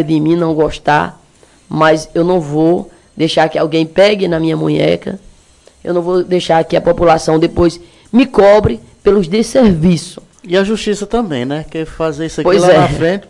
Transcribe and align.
de 0.00 0.20
mim, 0.20 0.36
não 0.36 0.54
gostar, 0.54 1.20
mas 1.68 2.08
eu 2.14 2.22
não 2.24 2.40
vou 2.40 2.90
deixar 3.16 3.48
que 3.48 3.58
alguém 3.58 3.84
pegue 3.84 4.28
na 4.28 4.38
minha 4.38 4.56
munheca, 4.56 5.18
eu 5.82 5.92
não 5.92 6.00
vou 6.00 6.22
deixar 6.22 6.62
que 6.64 6.76
a 6.76 6.80
população 6.80 7.38
depois 7.38 7.80
me 8.12 8.24
cobre 8.26 8.80
pelos 9.02 9.26
desserviços. 9.26 10.22
E 10.46 10.56
a 10.56 10.62
justiça 10.64 11.06
também, 11.06 11.44
né? 11.44 11.64
Quer 11.70 11.84
fazer 11.86 12.26
isso 12.26 12.40
aqui 12.40 12.48
Pois 12.50 12.62
lá 12.62 12.72
é. 12.72 12.78
na 12.78 12.88
frente. 12.88 13.24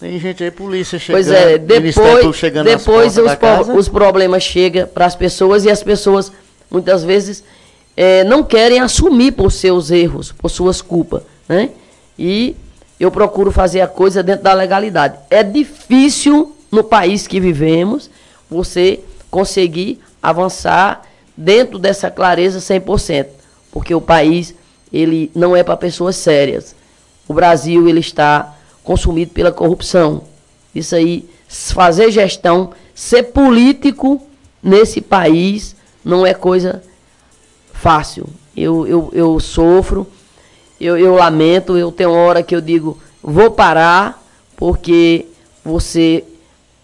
Tem 0.00 0.18
gente 0.18 0.42
aí, 0.42 0.50
polícia 0.50 0.98
chegando, 0.98 1.24
Pois 1.24 1.30
é, 1.30 1.58
depois, 1.58 2.36
chegando 2.36 2.66
depois 2.66 3.16
os, 3.16 3.34
pro- 3.36 3.76
os 3.76 3.88
problemas 3.88 4.42
chegam 4.42 4.86
para 4.88 5.06
as 5.06 5.14
pessoas 5.14 5.64
e 5.64 5.70
as 5.70 5.80
pessoas 5.82 6.32
muitas 6.68 7.04
vezes 7.04 7.44
eh, 7.96 8.24
não 8.24 8.42
querem 8.42 8.80
assumir 8.80 9.30
por 9.32 9.52
seus 9.52 9.92
erros, 9.92 10.32
por 10.32 10.48
suas 10.48 10.82
culpas, 10.82 11.22
né? 11.48 11.70
E 12.18 12.56
eu 13.02 13.10
procuro 13.10 13.50
fazer 13.50 13.80
a 13.80 13.88
coisa 13.88 14.22
dentro 14.22 14.44
da 14.44 14.52
legalidade. 14.52 15.18
É 15.28 15.42
difícil 15.42 16.54
no 16.70 16.84
país 16.84 17.26
que 17.26 17.40
vivemos 17.40 18.08
você 18.48 19.00
conseguir 19.28 19.98
avançar 20.22 21.02
dentro 21.36 21.80
dessa 21.80 22.12
clareza 22.12 22.60
100%, 22.60 23.26
porque 23.72 23.92
o 23.92 24.00
país 24.00 24.54
ele 24.92 25.32
não 25.34 25.56
é 25.56 25.64
para 25.64 25.76
pessoas 25.76 26.14
sérias. 26.14 26.76
O 27.26 27.34
Brasil 27.34 27.88
ele 27.88 27.98
está 27.98 28.54
consumido 28.84 29.32
pela 29.32 29.50
corrupção. 29.50 30.22
Isso 30.72 30.94
aí, 30.94 31.28
fazer 31.48 32.08
gestão, 32.12 32.70
ser 32.94 33.24
político 33.24 34.24
nesse 34.62 35.00
país 35.00 35.74
não 36.04 36.24
é 36.24 36.34
coisa 36.34 36.80
fácil. 37.72 38.28
Eu, 38.56 38.86
eu, 38.86 39.10
eu 39.12 39.40
sofro, 39.40 40.06
eu, 40.84 40.98
eu 40.98 41.14
lamento, 41.14 41.76
eu 41.76 41.92
tenho 41.92 42.10
hora 42.10 42.42
que 42.42 42.54
eu 42.54 42.60
digo, 42.60 43.00
vou 43.22 43.50
parar, 43.52 44.22
porque 44.56 45.26
você, 45.64 46.24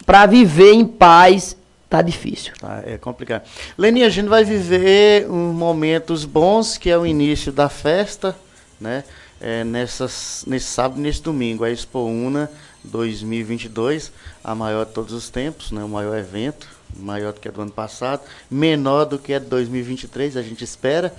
para 0.07 0.25
viver 0.27 0.73
em 0.73 0.87
paz, 0.87 1.57
tá 1.91 2.01
difícil. 2.01 2.53
Tá, 2.61 2.83
é 2.87 2.97
complicado. 2.97 3.43
Leninha, 3.77 4.07
a 4.07 4.11
gente 4.11 4.29
vai 4.29 4.45
viver 4.45 5.29
um 5.29 5.53
momentos 5.53 6.25
bons, 6.25 6.79
que 6.79 6.89
é 6.89 6.97
o 6.97 7.05
início 7.05 7.51
da 7.51 7.69
festa, 7.69 8.37
né? 8.81 9.03
É, 9.41 9.63
nessas, 9.63 10.45
nesse 10.47 10.67
sábado 10.67 10.99
e 10.99 11.03
nesse 11.03 11.23
domingo, 11.23 11.63
a 11.63 11.71
Expo 11.71 12.01
Una 12.01 12.51
2022, 12.85 14.13
a 14.43 14.55
maior 14.55 14.87
de 14.87 14.93
todos 14.93 15.13
os 15.13 15.31
tempos, 15.31 15.71
né? 15.71 15.83
o 15.83 15.89
maior 15.89 16.17
evento, 16.19 16.67
maior 16.97 17.33
do 17.33 17.41
que 17.41 17.49
a 17.49 17.51
do 17.51 17.63
ano 17.63 17.71
passado, 17.71 18.23
menor 18.51 19.05
do 19.05 19.19
que 19.19 19.33
a 19.33 19.39
de 19.39 19.47
2023, 19.47 20.37
a 20.37 20.43
gente 20.43 20.65
espera. 20.65 21.15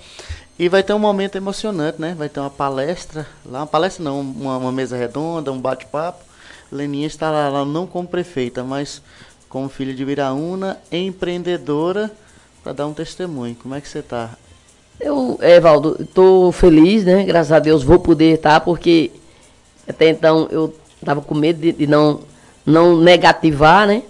E 0.59 0.67
vai 0.67 0.83
ter 0.83 0.91
um 0.91 0.99
momento 0.99 1.37
emocionante, 1.37 2.01
né? 2.01 2.13
Vai 2.17 2.27
ter 2.27 2.41
uma 2.41 2.49
palestra 2.49 3.25
lá, 3.45 3.59
uma 3.59 3.67
palestra 3.67 4.03
não, 4.03 4.19
uma, 4.19 4.57
uma 4.57 4.73
mesa 4.73 4.97
redonda, 4.97 5.53
um 5.53 5.57
bate-papo. 5.57 6.25
Leninha 6.69 7.07
estará 7.07 7.47
lá 7.47 7.63
não 7.63 7.87
como 7.87 8.05
prefeita, 8.05 8.61
mas 8.61 9.01
como 9.47 9.69
filha 9.69 9.93
de 9.93 10.03
Viraúna, 10.03 10.77
empreendedora, 10.91 12.11
para 12.61 12.73
dar 12.73 12.87
um 12.87 12.93
testemunho. 12.93 13.55
Como 13.55 13.73
é 13.73 13.79
que 13.79 13.87
você 13.87 13.99
está? 13.99 14.31
Eu, 14.99 15.39
Evaldo, 15.41 15.95
estou 15.97 16.51
feliz, 16.51 17.05
né? 17.05 17.23
Graças 17.23 17.53
a 17.53 17.59
Deus 17.59 17.81
vou 17.81 17.97
poder 17.97 18.35
estar, 18.35 18.59
porque 18.59 19.11
até 19.87 20.09
então 20.09 20.49
eu 20.51 20.75
estava 20.99 21.21
com 21.21 21.35
medo 21.35 21.61
de, 21.61 21.71
de 21.71 21.87
não, 21.87 22.19
não 22.65 22.99
negativar, 22.99 23.87
né? 23.87 24.03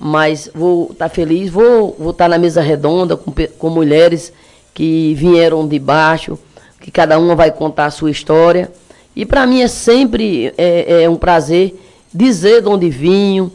Mas 0.00 0.50
vou 0.52 0.90
estar 0.90 1.08
feliz, 1.08 1.48
vou 1.48 1.90
estar 2.10 2.24
tá 2.24 2.28
na 2.28 2.38
mesa 2.38 2.60
redonda 2.60 3.16
com, 3.16 3.32
com 3.56 3.70
mulheres 3.70 4.32
que 4.74 5.14
vieram 5.14 5.66
de 5.66 5.78
baixo, 5.78 6.38
que 6.80 6.90
cada 6.90 7.18
uma 7.18 7.34
vai 7.34 7.50
contar 7.50 7.86
a 7.86 7.90
sua 7.90 8.10
história. 8.10 8.70
E 9.14 9.26
para 9.26 9.46
mim 9.46 9.60
é 9.60 9.68
sempre 9.68 10.52
é, 10.56 11.02
é 11.04 11.10
um 11.10 11.16
prazer 11.16 11.74
dizer 12.12 12.62
de 12.62 12.68
onde 12.68 12.88
vim, 12.90 13.50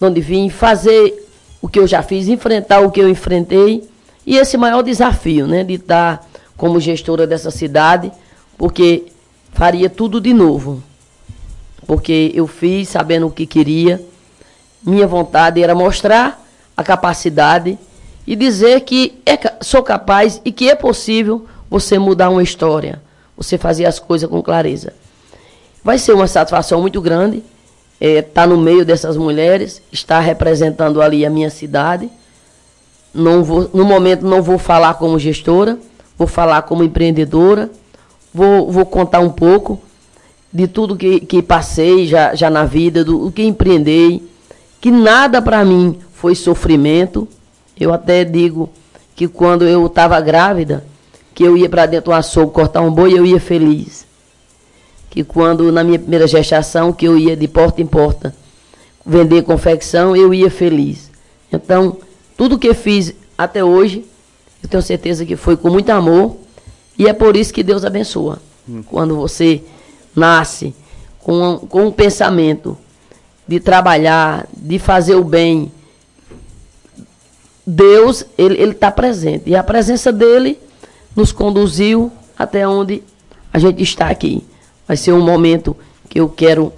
de 0.00 0.06
onde 0.06 0.20
vim, 0.20 0.48
fazer 0.48 1.26
o 1.60 1.68
que 1.68 1.78
eu 1.78 1.86
já 1.86 2.02
fiz, 2.02 2.28
enfrentar 2.28 2.80
o 2.80 2.90
que 2.90 3.00
eu 3.00 3.08
enfrentei. 3.08 3.88
E 4.26 4.36
esse 4.36 4.56
maior 4.56 4.82
desafio, 4.82 5.46
né, 5.46 5.64
de 5.64 5.74
estar 5.74 6.26
como 6.56 6.78
gestora 6.80 7.26
dessa 7.26 7.50
cidade, 7.50 8.12
porque 8.56 9.06
faria 9.52 9.90
tudo 9.90 10.20
de 10.20 10.32
novo. 10.32 10.82
Porque 11.86 12.30
eu 12.34 12.46
fiz 12.46 12.88
sabendo 12.88 13.26
o 13.26 13.30
que 13.30 13.46
queria. 13.46 14.00
Minha 14.82 15.06
vontade 15.06 15.62
era 15.62 15.74
mostrar 15.74 16.42
a 16.76 16.84
capacidade 16.84 17.78
e 18.30 18.36
dizer 18.36 18.82
que 18.82 19.20
é 19.26 19.36
sou 19.60 19.82
capaz 19.82 20.40
e 20.44 20.52
que 20.52 20.70
é 20.70 20.76
possível 20.76 21.46
você 21.68 21.98
mudar 21.98 22.30
uma 22.30 22.44
história, 22.44 23.02
você 23.36 23.58
fazer 23.58 23.86
as 23.86 23.98
coisas 23.98 24.30
com 24.30 24.40
clareza. 24.40 24.92
Vai 25.82 25.98
ser 25.98 26.12
uma 26.12 26.28
satisfação 26.28 26.80
muito 26.80 27.00
grande 27.00 27.42
estar 28.00 28.46
no 28.46 28.56
meio 28.56 28.84
dessas 28.84 29.16
mulheres, 29.16 29.82
estar 29.90 30.20
representando 30.20 31.02
ali 31.02 31.26
a 31.26 31.30
minha 31.30 31.50
cidade. 31.50 32.08
Não 33.12 33.42
vou, 33.42 33.68
no 33.74 33.84
momento 33.84 34.24
não 34.24 34.40
vou 34.40 34.58
falar 34.58 34.94
como 34.94 35.18
gestora, 35.18 35.76
vou 36.16 36.28
falar 36.28 36.62
como 36.62 36.84
empreendedora, 36.84 37.68
vou, 38.32 38.70
vou 38.70 38.86
contar 38.86 39.18
um 39.18 39.30
pouco 39.30 39.80
de 40.52 40.68
tudo 40.68 40.96
que, 40.96 41.18
que 41.18 41.42
passei 41.42 42.06
já, 42.06 42.32
já 42.36 42.48
na 42.48 42.64
vida, 42.64 43.04
do 43.04 43.26
o 43.26 43.32
que 43.32 43.42
empreendei, 43.42 44.22
que 44.80 44.92
nada 44.92 45.42
para 45.42 45.64
mim 45.64 45.98
foi 46.12 46.36
sofrimento. 46.36 47.26
Eu 47.80 47.94
até 47.94 48.24
digo 48.24 48.68
que 49.16 49.26
quando 49.26 49.64
eu 49.64 49.86
estava 49.86 50.20
grávida, 50.20 50.84
que 51.34 51.42
eu 51.42 51.56
ia 51.56 51.68
para 51.68 51.86
dentro 51.86 52.10
do 52.10 52.14
açougue 52.14 52.52
cortar 52.52 52.82
um 52.82 52.90
boi, 52.90 53.18
eu 53.18 53.24
ia 53.24 53.40
feliz. 53.40 54.06
Que 55.08 55.24
quando 55.24 55.72
na 55.72 55.82
minha 55.82 55.98
primeira 55.98 56.26
gestação, 56.26 56.92
que 56.92 57.06
eu 57.06 57.16
ia 57.16 57.34
de 57.34 57.48
porta 57.48 57.80
em 57.80 57.86
porta 57.86 58.34
vender 59.04 59.42
confecção, 59.42 60.14
eu 60.14 60.34
ia 60.34 60.50
feliz. 60.50 61.10
Então, 61.50 61.96
tudo 62.36 62.58
que 62.58 62.74
fiz 62.74 63.14
até 63.36 63.64
hoje, 63.64 64.04
eu 64.62 64.68
tenho 64.68 64.82
certeza 64.82 65.24
que 65.24 65.34
foi 65.34 65.56
com 65.56 65.70
muito 65.70 65.90
amor 65.90 66.36
e 66.98 67.08
é 67.08 67.12
por 67.12 67.34
isso 67.34 67.52
que 67.52 67.62
Deus 67.62 67.84
abençoa. 67.84 68.38
Quando 68.86 69.16
você 69.16 69.62
nasce 70.14 70.74
com, 71.18 71.58
com 71.68 71.86
um 71.86 71.92
pensamento 71.92 72.76
de 73.48 73.58
trabalhar, 73.58 74.46
de 74.54 74.78
fazer 74.78 75.16
o 75.16 75.24
bem, 75.24 75.72
Deus, 77.66 78.24
ele 78.36 78.62
está 78.62 78.90
presente. 78.90 79.44
E 79.46 79.56
a 79.56 79.62
presença 79.62 80.10
dele 80.10 80.58
nos 81.14 81.32
conduziu 81.32 82.10
até 82.38 82.66
onde 82.66 83.02
a 83.52 83.58
gente 83.58 83.82
está 83.82 84.08
aqui. 84.08 84.44
Vai 84.86 84.96
ser 84.96 85.12
um 85.12 85.20
momento 85.20 85.76
que 86.08 86.20
eu 86.20 86.28
quero 86.28 86.72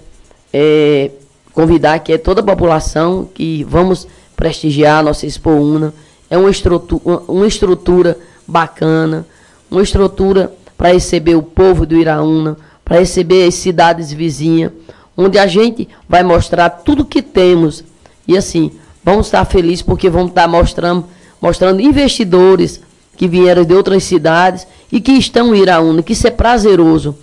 eh, 0.51 1.11
convidar 1.53 1.99
que 1.99 2.13
é 2.13 2.17
toda 2.17 2.41
a 2.41 2.43
população 2.43 3.29
que 3.33 3.63
vamos 3.63 4.07
prestigiar 4.35 4.99
a 4.99 5.03
nossa 5.03 5.25
Expo 5.25 5.51
Una. 5.51 5.93
É 6.29 6.37
uma 6.37 6.49
estrutura, 6.49 7.21
uma 7.27 7.47
estrutura 7.47 8.17
bacana, 8.47 9.25
uma 9.69 9.81
estrutura 9.81 10.53
para 10.77 10.93
receber 10.93 11.35
o 11.35 11.43
povo 11.43 11.85
do 11.85 11.95
Iraúna, 11.95 12.57
para 12.83 12.99
receber 12.99 13.47
as 13.47 13.55
cidades 13.55 14.11
vizinhas, 14.11 14.71
onde 15.15 15.37
a 15.37 15.47
gente 15.47 15.87
vai 16.09 16.23
mostrar 16.23 16.69
tudo 16.69 17.05
que 17.05 17.21
temos. 17.21 17.83
E 18.27 18.37
assim, 18.37 18.71
vamos 19.03 19.27
estar 19.27 19.45
felizes 19.45 19.81
porque 19.81 20.09
vamos 20.09 20.29
estar 20.29 20.47
mostrando, 20.47 21.05
mostrando 21.41 21.81
investidores 21.81 22.81
que 23.17 23.27
vieram 23.27 23.63
de 23.63 23.73
outras 23.73 24.03
cidades 24.03 24.67
e 24.91 24.99
que 24.99 25.11
estão 25.13 25.53
em 25.53 25.61
Iraúna, 25.61 26.01
que 26.01 26.13
isso 26.13 26.27
é 26.27 26.31
prazeroso. 26.31 27.15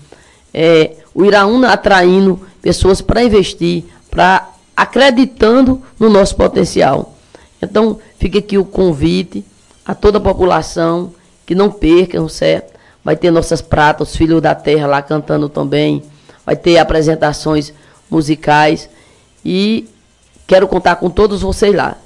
É, 0.53 0.93
o 1.15 1.25
Iraúna 1.25 1.73
atraindo 1.73 2.41
pessoas 2.63 3.01
para 3.01 3.23
investir, 3.23 3.85
para 4.11 4.49
acreditando 4.77 5.83
no 5.99 6.09
nosso 6.09 6.37
potencial. 6.37 7.15
Então, 7.61 7.99
fica 8.19 8.39
aqui 8.39 8.57
o 8.57 8.65
convite 8.65 9.45
a 9.85 9.95
toda 9.95 10.19
a 10.19 10.21
população 10.21 11.13
que 11.45 11.55
não 11.55 11.71
percam, 11.71 12.29
certo? 12.29 12.79
Vai 13.05 13.17
ter 13.17 13.31
nossas 13.31 13.61
pratas, 13.61 14.11
os 14.11 14.17
filhos 14.17 14.41
da 14.41 14.55
terra 14.55 14.87
lá 14.87 15.03
cantando 15.03 15.49
também. 15.49 16.03
Vai 16.47 16.57
ter 16.57 16.79
apresentações 16.79 17.73
musicais. 18.11 18.89
E 19.45 19.89
quero 20.51 20.67
contar 20.67 20.97
com 20.97 21.09
todos 21.09 21.43
vocês 21.43 21.73
lá. 21.73 21.97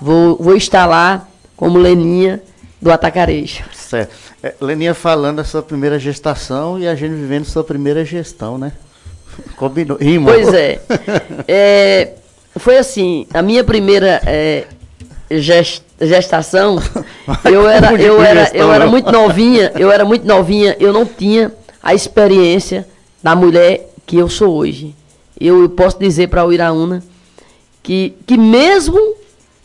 Vou, 0.00 0.34
vou 0.40 0.56
estar 0.56 0.86
lá 0.86 1.28
como 1.54 1.76
Leninha 1.78 2.40
do 2.80 2.90
Atacarejo. 2.90 3.62
Certo. 3.74 4.14
É, 4.42 4.54
Leninha 4.58 4.94
falando 4.94 5.36
da 5.36 5.44
sua 5.44 5.62
primeira 5.62 5.98
gestação 5.98 6.78
e 6.78 6.88
a 6.88 6.94
gente 6.94 7.12
vivendo 7.12 7.44
sua 7.44 7.62
primeira 7.62 8.02
gestão, 8.02 8.56
né? 8.56 8.72
Combinou. 9.58 9.98
Rima. 9.98 10.32
Pois 10.32 10.48
é. 10.54 10.80
É, 11.46 12.12
Foi 12.56 12.78
assim, 12.78 13.26
a 13.34 13.42
minha 13.42 13.62
primeira 13.62 14.22
é, 14.24 14.64
ges- 15.30 15.82
gestação, 16.00 16.82
eu 17.44 17.68
era, 17.68 17.92
eu, 18.00 18.22
era, 18.22 18.50
eu 18.54 18.72
era 18.72 18.86
muito 18.86 19.12
novinha, 19.12 19.72
eu 19.76 19.92
era 19.92 20.06
muito 20.06 20.26
novinha, 20.26 20.74
eu 20.80 20.90
não 20.90 21.04
tinha 21.04 21.52
a 21.82 21.92
experiência 21.94 22.88
da 23.22 23.36
mulher 23.36 23.90
que 24.06 24.16
eu 24.16 24.26
sou 24.30 24.54
hoje. 24.54 24.96
Eu, 25.38 25.60
eu 25.64 25.68
posso 25.68 25.98
dizer 25.98 26.28
para 26.28 26.46
o 26.46 26.50
Iraúna 26.50 27.02
que, 27.82 28.14
que 28.26 28.36
mesmo 28.36 28.98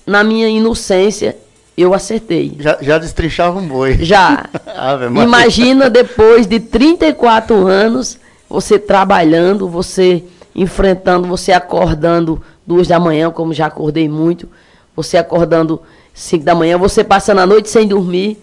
na 0.06 0.24
minha 0.24 0.48
inocência, 0.48 1.36
eu 1.78 1.94
acertei. 1.94 2.56
Já, 2.60 2.78
já 2.82 2.98
destrinchava 2.98 3.60
um 3.60 3.68
boi. 3.68 3.98
Já. 4.02 4.46
Imagina 5.24 5.90
depois 5.90 6.48
de 6.48 6.60
34 6.60 7.68
anos, 7.68 8.18
você 8.50 8.80
trabalhando, 8.80 9.68
você 9.68 10.24
enfrentando, 10.56 11.28
você 11.28 11.52
acordando 11.52 12.42
duas 12.66 12.88
da 12.88 13.00
manhã, 13.00 13.30
como 13.30 13.54
já 13.54 13.66
acordei 13.66 14.08
muito. 14.08 14.48
Você 14.96 15.18
acordando 15.18 15.82
cinco 16.14 16.46
da 16.46 16.56
manhã, 16.56 16.78
você 16.78 17.04
passando 17.04 17.40
a 17.40 17.46
noite 17.46 17.70
sem 17.70 17.86
dormir. 17.86 18.38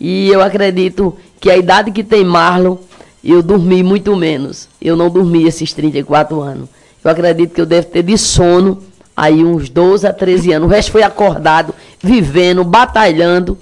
E 0.00 0.28
eu 0.30 0.40
acredito 0.40 1.14
que 1.40 1.50
a 1.50 1.56
idade 1.56 1.90
que 1.90 2.02
tem 2.02 2.24
Marlon, 2.24 2.76
eu 3.22 3.42
dormi 3.42 3.82
muito 3.82 4.16
menos. 4.16 4.68
Eu 4.80 4.96
não 4.96 5.10
dormi 5.10 5.46
esses 5.46 5.72
34 5.74 6.40
anos. 6.40 6.68
Eu 7.04 7.10
acredito 7.10 7.52
que 7.52 7.60
eu 7.60 7.66
devo 7.66 7.88
ter 7.88 8.02
de 8.02 8.16
sono 8.16 8.82
aí 9.18 9.44
uns 9.44 9.68
12 9.68 10.06
a 10.06 10.12
13 10.12 10.52
anos. 10.52 10.68
O 10.68 10.70
resto 10.70 10.92
foi 10.92 11.02
acordado, 11.02 11.74
vivendo, 12.00 12.62
batalhando. 12.62 13.58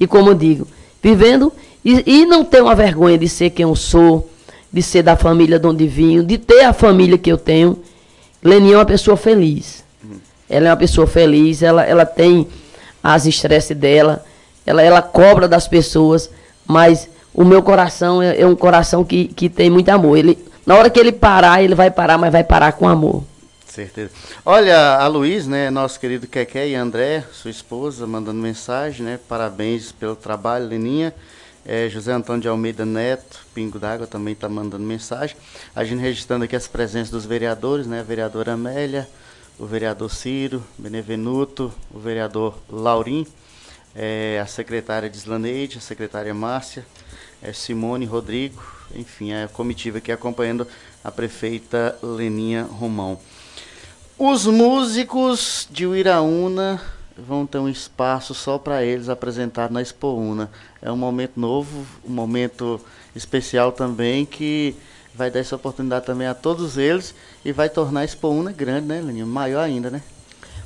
E 0.00 0.06
como 0.06 0.34
digo, 0.34 0.66
vivendo 1.00 1.52
e, 1.84 2.02
e 2.04 2.26
não 2.26 2.44
ter 2.44 2.60
uma 2.60 2.74
vergonha 2.74 3.16
de 3.16 3.28
ser 3.28 3.50
quem 3.50 3.62
eu 3.62 3.76
sou, 3.76 4.28
de 4.72 4.82
ser 4.82 5.04
da 5.04 5.14
família 5.14 5.60
de 5.60 5.66
onde 5.66 5.86
vim, 5.86 6.24
de 6.24 6.36
ter 6.36 6.64
a 6.64 6.72
família 6.72 7.16
que 7.16 7.30
eu 7.30 7.38
tenho. 7.38 7.78
Leninha 8.42 8.74
é 8.74 8.78
uma 8.78 8.84
pessoa 8.84 9.16
feliz. 9.16 9.84
Ela 10.50 10.68
é 10.68 10.70
uma 10.70 10.76
pessoa 10.76 11.06
feliz, 11.06 11.62
ela, 11.62 11.84
ela 11.84 12.04
tem 12.04 12.48
as 13.02 13.26
estresses 13.26 13.76
dela, 13.76 14.24
ela, 14.66 14.82
ela 14.82 15.02
cobra 15.02 15.46
das 15.46 15.68
pessoas, 15.68 16.28
mas 16.66 17.08
o 17.32 17.44
meu 17.44 17.62
coração 17.62 18.20
é, 18.20 18.40
é, 18.40 18.46
um 18.46 18.56
coração 18.56 19.04
que, 19.04 19.26
que 19.28 19.48
tem 19.48 19.70
muito 19.70 19.88
amor. 19.88 20.16
Ele, 20.16 20.36
na 20.66 20.74
hora 20.74 20.90
que 20.90 20.98
ele 20.98 21.12
parar, 21.12 21.62
ele 21.62 21.76
vai 21.76 21.92
parar, 21.92 22.18
mas 22.18 22.32
vai 22.32 22.42
parar 22.42 22.72
com 22.72 22.88
amor. 22.88 23.22
Certeza. 23.76 24.10
Olha, 24.42 24.96
a 24.96 25.06
Luiz, 25.06 25.46
né, 25.46 25.68
nosso 25.68 26.00
querido 26.00 26.26
Keké 26.26 26.66
e 26.66 26.74
André, 26.74 27.22
sua 27.30 27.50
esposa, 27.50 28.06
mandando 28.06 28.40
mensagem, 28.40 29.04
né? 29.04 29.20
Parabéns 29.28 29.92
pelo 29.92 30.16
trabalho, 30.16 30.66
Leninha. 30.66 31.14
É, 31.62 31.86
José 31.86 32.10
Antônio 32.10 32.40
de 32.40 32.48
Almeida 32.48 32.86
Neto, 32.86 33.44
Pingo 33.54 33.78
d'Água, 33.78 34.06
também 34.06 34.32
está 34.32 34.48
mandando 34.48 34.82
mensagem. 34.82 35.36
A 35.74 35.84
gente 35.84 36.00
registrando 36.00 36.46
aqui 36.46 36.56
as 36.56 36.66
presenças 36.66 37.10
dos 37.10 37.26
vereadores, 37.26 37.86
né? 37.86 38.00
A 38.00 38.02
vereadora 38.02 38.54
Amélia, 38.54 39.06
o 39.58 39.66
vereador 39.66 40.10
Ciro, 40.10 40.64
Benevenuto, 40.78 41.70
o 41.92 41.98
vereador 41.98 42.56
Laurim, 42.70 43.26
é, 43.94 44.40
a 44.42 44.46
secretária 44.46 45.10
Dislaneide, 45.10 45.76
a 45.76 45.82
secretária 45.82 46.32
Márcia, 46.32 46.86
é, 47.42 47.52
Simone 47.52 48.06
Rodrigo, 48.06 48.62
enfim, 48.94 49.34
a 49.34 49.48
comitiva 49.48 49.98
aqui 49.98 50.10
acompanhando 50.10 50.66
a 51.04 51.10
prefeita 51.10 51.94
Leninha 52.02 52.62
Romão. 52.62 53.20
Os 54.18 54.46
músicos 54.46 55.68
de 55.70 55.86
Uiraúna 55.86 56.80
vão 57.18 57.44
ter 57.44 57.58
um 57.58 57.68
espaço 57.68 58.32
só 58.32 58.56
para 58.56 58.82
eles 58.82 59.10
apresentar 59.10 59.70
na 59.70 59.82
Expo 59.82 60.08
Una. 60.08 60.50
É 60.80 60.90
um 60.90 60.96
momento 60.96 61.38
novo, 61.38 61.84
um 62.02 62.14
momento 62.14 62.80
especial 63.14 63.72
também 63.72 64.24
que 64.24 64.74
vai 65.14 65.30
dar 65.30 65.40
essa 65.40 65.54
oportunidade 65.54 66.06
também 66.06 66.26
a 66.26 66.32
todos 66.32 66.78
eles 66.78 67.14
e 67.44 67.52
vai 67.52 67.68
tornar 67.68 68.00
a 68.00 68.04
Expo 68.04 68.28
Una 68.28 68.52
grande, 68.52 68.86
né, 68.86 69.02
Leninha? 69.04 69.26
Maior 69.26 69.60
ainda, 69.60 69.90
né? 69.90 70.00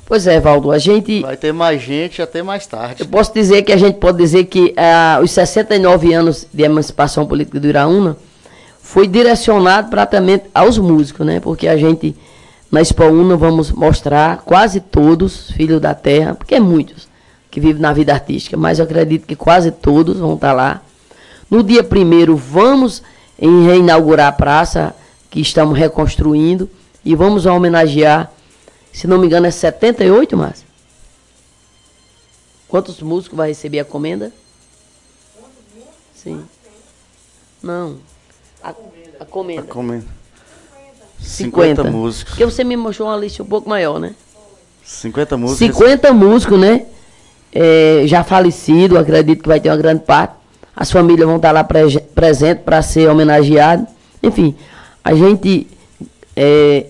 Pois 0.05 0.27
é, 0.27 0.39
Valdo, 0.39 0.71
a 0.71 0.77
gente... 0.77 1.19
Vai 1.19 1.35
ter 1.35 1.51
mais 1.51 1.81
gente 1.81 2.21
até 2.21 2.41
mais 2.41 2.65
tarde. 2.65 3.01
Eu 3.01 3.07
posso 3.07 3.33
dizer 3.33 3.63
que 3.63 3.73
a 3.73 3.77
gente 3.77 3.97
pode 3.97 4.17
dizer 4.17 4.45
que 4.45 4.73
uh, 4.77 5.21
os 5.21 5.31
69 5.31 6.13
anos 6.13 6.47
de 6.53 6.63
emancipação 6.63 7.25
política 7.25 7.59
do 7.59 7.67
Iraúna 7.67 8.15
foi 8.81 9.07
direcionado 9.07 9.89
praticamente 9.89 10.45
aos 10.53 10.77
músicos, 10.77 11.25
né? 11.25 11.41
Porque 11.41 11.67
a 11.67 11.75
gente 11.75 12.15
na 12.71 12.81
Expo 12.81 13.03
Uno 13.03 13.37
vamos 13.37 13.71
mostrar 13.71 14.37
quase 14.43 14.79
todos, 14.79 15.51
filhos 15.51 15.81
da 15.81 15.93
terra, 15.93 16.33
porque 16.33 16.55
é 16.55 16.59
muitos 16.59 17.09
que 17.49 17.59
vivem 17.59 17.81
na 17.81 17.91
vida 17.91 18.13
artística, 18.13 18.55
mas 18.55 18.79
eu 18.79 18.85
acredito 18.85 19.27
que 19.27 19.35
quase 19.35 19.71
todos 19.71 20.17
vão 20.17 20.35
estar 20.35 20.53
lá. 20.53 20.81
No 21.49 21.61
dia 21.61 21.83
primeiro 21.83 22.37
vamos 22.37 23.03
em 23.37 23.65
reinaugurar 23.65 24.27
a 24.27 24.31
praça 24.31 24.95
que 25.29 25.41
estamos 25.41 25.77
reconstruindo 25.77 26.69
e 27.03 27.13
vamos 27.13 27.45
homenagear, 27.45 28.31
se 28.93 29.05
não 29.05 29.17
me 29.17 29.25
engano, 29.25 29.47
é 29.47 29.51
78, 29.51 30.37
Márcio? 30.37 30.65
Quantos 32.69 33.01
músicos 33.01 33.35
vai 33.35 33.49
receber 33.49 33.79
a 33.79 33.85
comenda? 33.85 34.31
Sim. 36.15 36.45
Não. 37.61 37.97
A, 38.63 38.69
a 38.69 39.25
comenda. 39.25 39.61
A 39.61 39.65
comenda. 39.65 40.20
50, 41.21 41.83
50 41.83 41.83
músicos. 41.83 42.33
Porque 42.33 42.45
você 42.45 42.63
me 42.63 42.75
mostrou 42.75 43.07
uma 43.07 43.17
lista 43.17 43.43
um 43.43 43.45
pouco 43.45 43.69
maior, 43.69 43.99
né? 43.99 44.13
50 44.83 45.37
músicos. 45.37 45.77
50 45.77 46.13
músicos, 46.13 46.59
né? 46.59 46.85
É, 47.53 48.03
já 48.05 48.23
falecido, 48.23 48.97
acredito 48.97 49.41
que 49.41 49.47
vai 49.47 49.59
ter 49.59 49.69
uma 49.69 49.77
grande 49.77 50.03
parte. 50.03 50.33
As 50.75 50.91
famílias 50.91 51.27
vão 51.27 51.35
estar 51.37 51.51
lá 51.51 51.63
pre 51.63 51.99
presentes 52.15 52.63
para 52.63 52.81
ser 52.81 53.09
homenageados. 53.09 53.87
Enfim, 54.23 54.55
a 55.03 55.13
gente 55.13 55.67
é, 56.35 56.85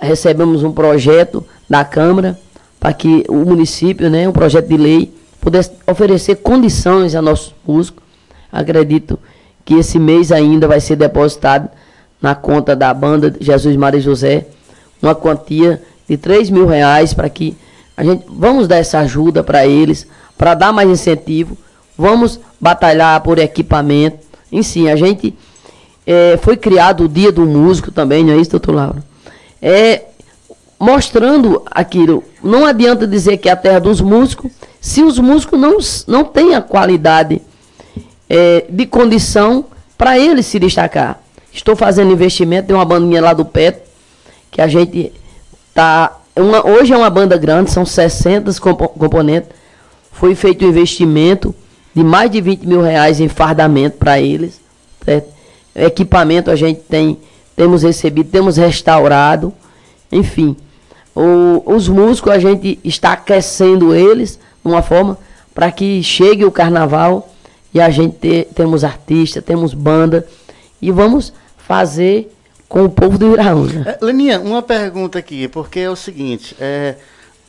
recebemos 0.00 0.62
um 0.62 0.72
projeto 0.72 1.44
da 1.68 1.84
Câmara 1.84 2.38
para 2.80 2.92
que 2.92 3.24
o 3.28 3.44
município, 3.44 4.08
né, 4.10 4.28
um 4.28 4.32
projeto 4.32 4.68
de 4.68 4.76
lei, 4.76 5.14
pudesse 5.40 5.70
oferecer 5.86 6.36
condições 6.36 7.14
a 7.14 7.22
nossos 7.22 7.54
músicos. 7.66 8.02
Acredito 8.50 9.18
que 9.64 9.74
esse 9.74 9.98
mês 9.98 10.32
ainda 10.32 10.66
vai 10.66 10.80
ser 10.80 10.96
depositado 10.96 11.68
na 12.20 12.34
conta 12.34 12.74
da 12.74 12.92
banda 12.92 13.34
Jesus 13.40 13.76
Maria 13.76 14.00
José 14.00 14.46
uma 15.02 15.14
quantia 15.14 15.82
de 16.08 16.16
3 16.16 16.50
mil 16.50 16.66
reais 16.66 17.12
para 17.12 17.28
que 17.28 17.56
a 17.96 18.04
gente 18.04 18.24
vamos 18.28 18.68
dar 18.68 18.76
essa 18.76 18.98
ajuda 18.98 19.42
para 19.42 19.66
eles, 19.66 20.06
para 20.36 20.54
dar 20.54 20.72
mais 20.72 20.88
incentivo, 20.88 21.56
vamos 21.96 22.38
batalhar 22.60 23.20
por 23.22 23.38
equipamento. 23.38 24.18
Em 24.52 24.62
si, 24.62 24.88
a 24.88 24.96
gente 24.96 25.34
é, 26.06 26.38
foi 26.42 26.56
criado 26.56 27.04
o 27.04 27.08
Dia 27.08 27.32
do 27.32 27.46
Músico 27.46 27.90
também, 27.90 28.24
não 28.24 28.34
é 28.34 28.36
isso, 28.36 28.50
doutor 28.50 28.74
Laura? 28.74 29.04
É, 29.62 30.04
mostrando 30.78 31.62
aquilo. 31.70 32.22
Não 32.42 32.66
adianta 32.66 33.06
dizer 33.06 33.38
que 33.38 33.48
é 33.48 33.52
a 33.52 33.56
terra 33.56 33.80
dos 33.80 34.00
músicos, 34.00 34.52
se 34.80 35.02
os 35.02 35.18
músicos 35.18 35.58
não, 35.58 35.78
não 36.06 36.24
têm 36.24 36.54
a 36.54 36.60
qualidade 36.60 37.40
é, 38.28 38.66
de 38.68 38.86
condição 38.86 39.64
para 39.96 40.18
eles 40.18 40.46
se 40.46 40.58
destacar. 40.58 41.18
Estou 41.56 41.74
fazendo 41.74 42.12
investimento, 42.12 42.68
tem 42.68 42.76
uma 42.76 42.84
bandinha 42.84 43.20
lá 43.22 43.32
do 43.32 43.42
pé, 43.42 43.80
que 44.50 44.60
a 44.60 44.68
gente 44.68 45.10
tá. 45.72 46.14
Uma, 46.36 46.64
hoje 46.68 46.92
é 46.92 46.96
uma 46.96 47.08
banda 47.08 47.38
grande, 47.38 47.70
são 47.70 47.86
60 47.86 48.60
compo 48.60 48.86
componentes. 48.88 49.48
Foi 50.12 50.34
feito 50.34 50.66
um 50.66 50.68
investimento 50.68 51.54
de 51.94 52.04
mais 52.04 52.30
de 52.30 52.42
20 52.42 52.66
mil 52.66 52.82
reais 52.82 53.20
em 53.20 53.28
fardamento 53.28 53.96
para 53.96 54.20
eles. 54.20 54.60
Certo? 55.02 55.32
Equipamento 55.74 56.50
a 56.50 56.56
gente 56.56 56.80
tem, 56.80 57.18
temos 57.56 57.82
recebido, 57.82 58.28
temos 58.30 58.58
restaurado, 58.58 59.50
enfim. 60.12 60.54
O, 61.14 61.62
os 61.64 61.88
músicos 61.88 62.32
a 62.32 62.38
gente 62.38 62.78
está 62.84 63.12
aquecendo 63.12 63.94
eles 63.94 64.38
de 64.62 64.70
uma 64.70 64.82
forma 64.82 65.16
para 65.54 65.72
que 65.72 66.02
chegue 66.02 66.44
o 66.44 66.52
carnaval 66.52 67.30
e 67.72 67.80
a 67.80 67.88
gente 67.88 68.16
ter, 68.16 68.48
temos 68.54 68.84
artista, 68.84 69.40
temos 69.40 69.72
banda 69.72 70.26
e 70.82 70.90
vamos 70.92 71.32
fazer 71.66 72.32
com 72.68 72.84
o 72.84 72.88
povo 72.88 73.18
do 73.18 73.32
Iraúna. 73.32 73.98
É, 74.00 74.04
Leninha, 74.04 74.40
uma 74.40 74.62
pergunta 74.62 75.18
aqui, 75.18 75.48
porque 75.48 75.80
é 75.80 75.90
o 75.90 75.96
seguinte, 75.96 76.56
é, 76.60 76.94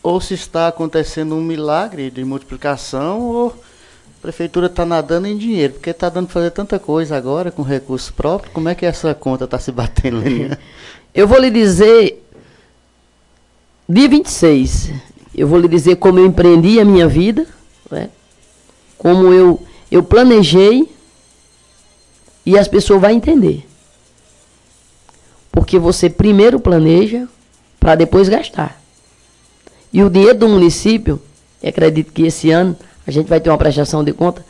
ou 0.01 0.19
se 0.19 0.33
está 0.33 0.67
acontecendo 0.67 1.35
um 1.35 1.41
milagre 1.41 2.09
de 2.09 2.23
multiplicação 2.25 3.21
ou 3.21 3.49
a 3.49 4.21
prefeitura 4.21 4.65
está 4.65 4.85
nadando 4.85 5.27
em 5.27 5.37
dinheiro, 5.37 5.73
porque 5.73 5.91
está 5.91 6.09
dando 6.09 6.25
para 6.25 6.33
fazer 6.33 6.51
tanta 6.51 6.79
coisa 6.79 7.15
agora 7.15 7.51
com 7.51 7.61
recursos 7.61 8.09
próprios, 8.09 8.53
como 8.53 8.69
é 8.69 8.75
que 8.75 8.85
essa 8.85 9.13
conta 9.13 9.45
está 9.45 9.59
se 9.59 9.71
batendo, 9.71 10.19
Leninha? 10.19 10.57
Eu 11.13 11.27
vou 11.27 11.39
lhe 11.39 11.49
dizer, 11.49 12.23
dia 13.89 14.07
26, 14.07 14.91
eu 15.33 15.47
vou 15.47 15.57
lhe 15.57 15.67
dizer 15.67 15.95
como 15.95 16.19
eu 16.19 16.27
empreendi 16.27 16.79
a 16.79 16.85
minha 16.85 17.07
vida, 17.07 17.47
né? 17.89 18.11
como 18.99 19.33
eu, 19.33 19.59
eu 19.89 20.03
planejei 20.03 20.87
e 22.45 22.55
as 22.55 22.67
pessoas 22.67 23.01
vão 23.01 23.09
entender. 23.09 23.65
Porque 25.57 25.79
você 25.79 26.07
primeiro 26.07 26.59
planeja 26.59 27.27
para 27.79 27.95
depois 27.95 28.29
gastar. 28.29 28.79
E 29.91 30.03
o 30.03 30.09
dinheiro 30.09 30.37
do 30.37 30.47
município, 30.47 31.19
acredito 31.67 32.13
que 32.13 32.27
esse 32.27 32.51
ano 32.51 32.77
a 33.07 33.09
gente 33.09 33.27
vai 33.27 33.39
ter 33.39 33.49
uma 33.49 33.57
prestação 33.57 34.03
de 34.03 34.13
conta, 34.13 34.45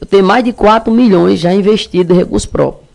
eu 0.00 0.06
tenho 0.06 0.22
mais 0.22 0.44
de 0.44 0.52
4 0.52 0.92
milhões 0.92 1.40
já 1.40 1.52
investido 1.52 2.14
em 2.14 2.16
recursos 2.18 2.48
próprios. 2.48 2.88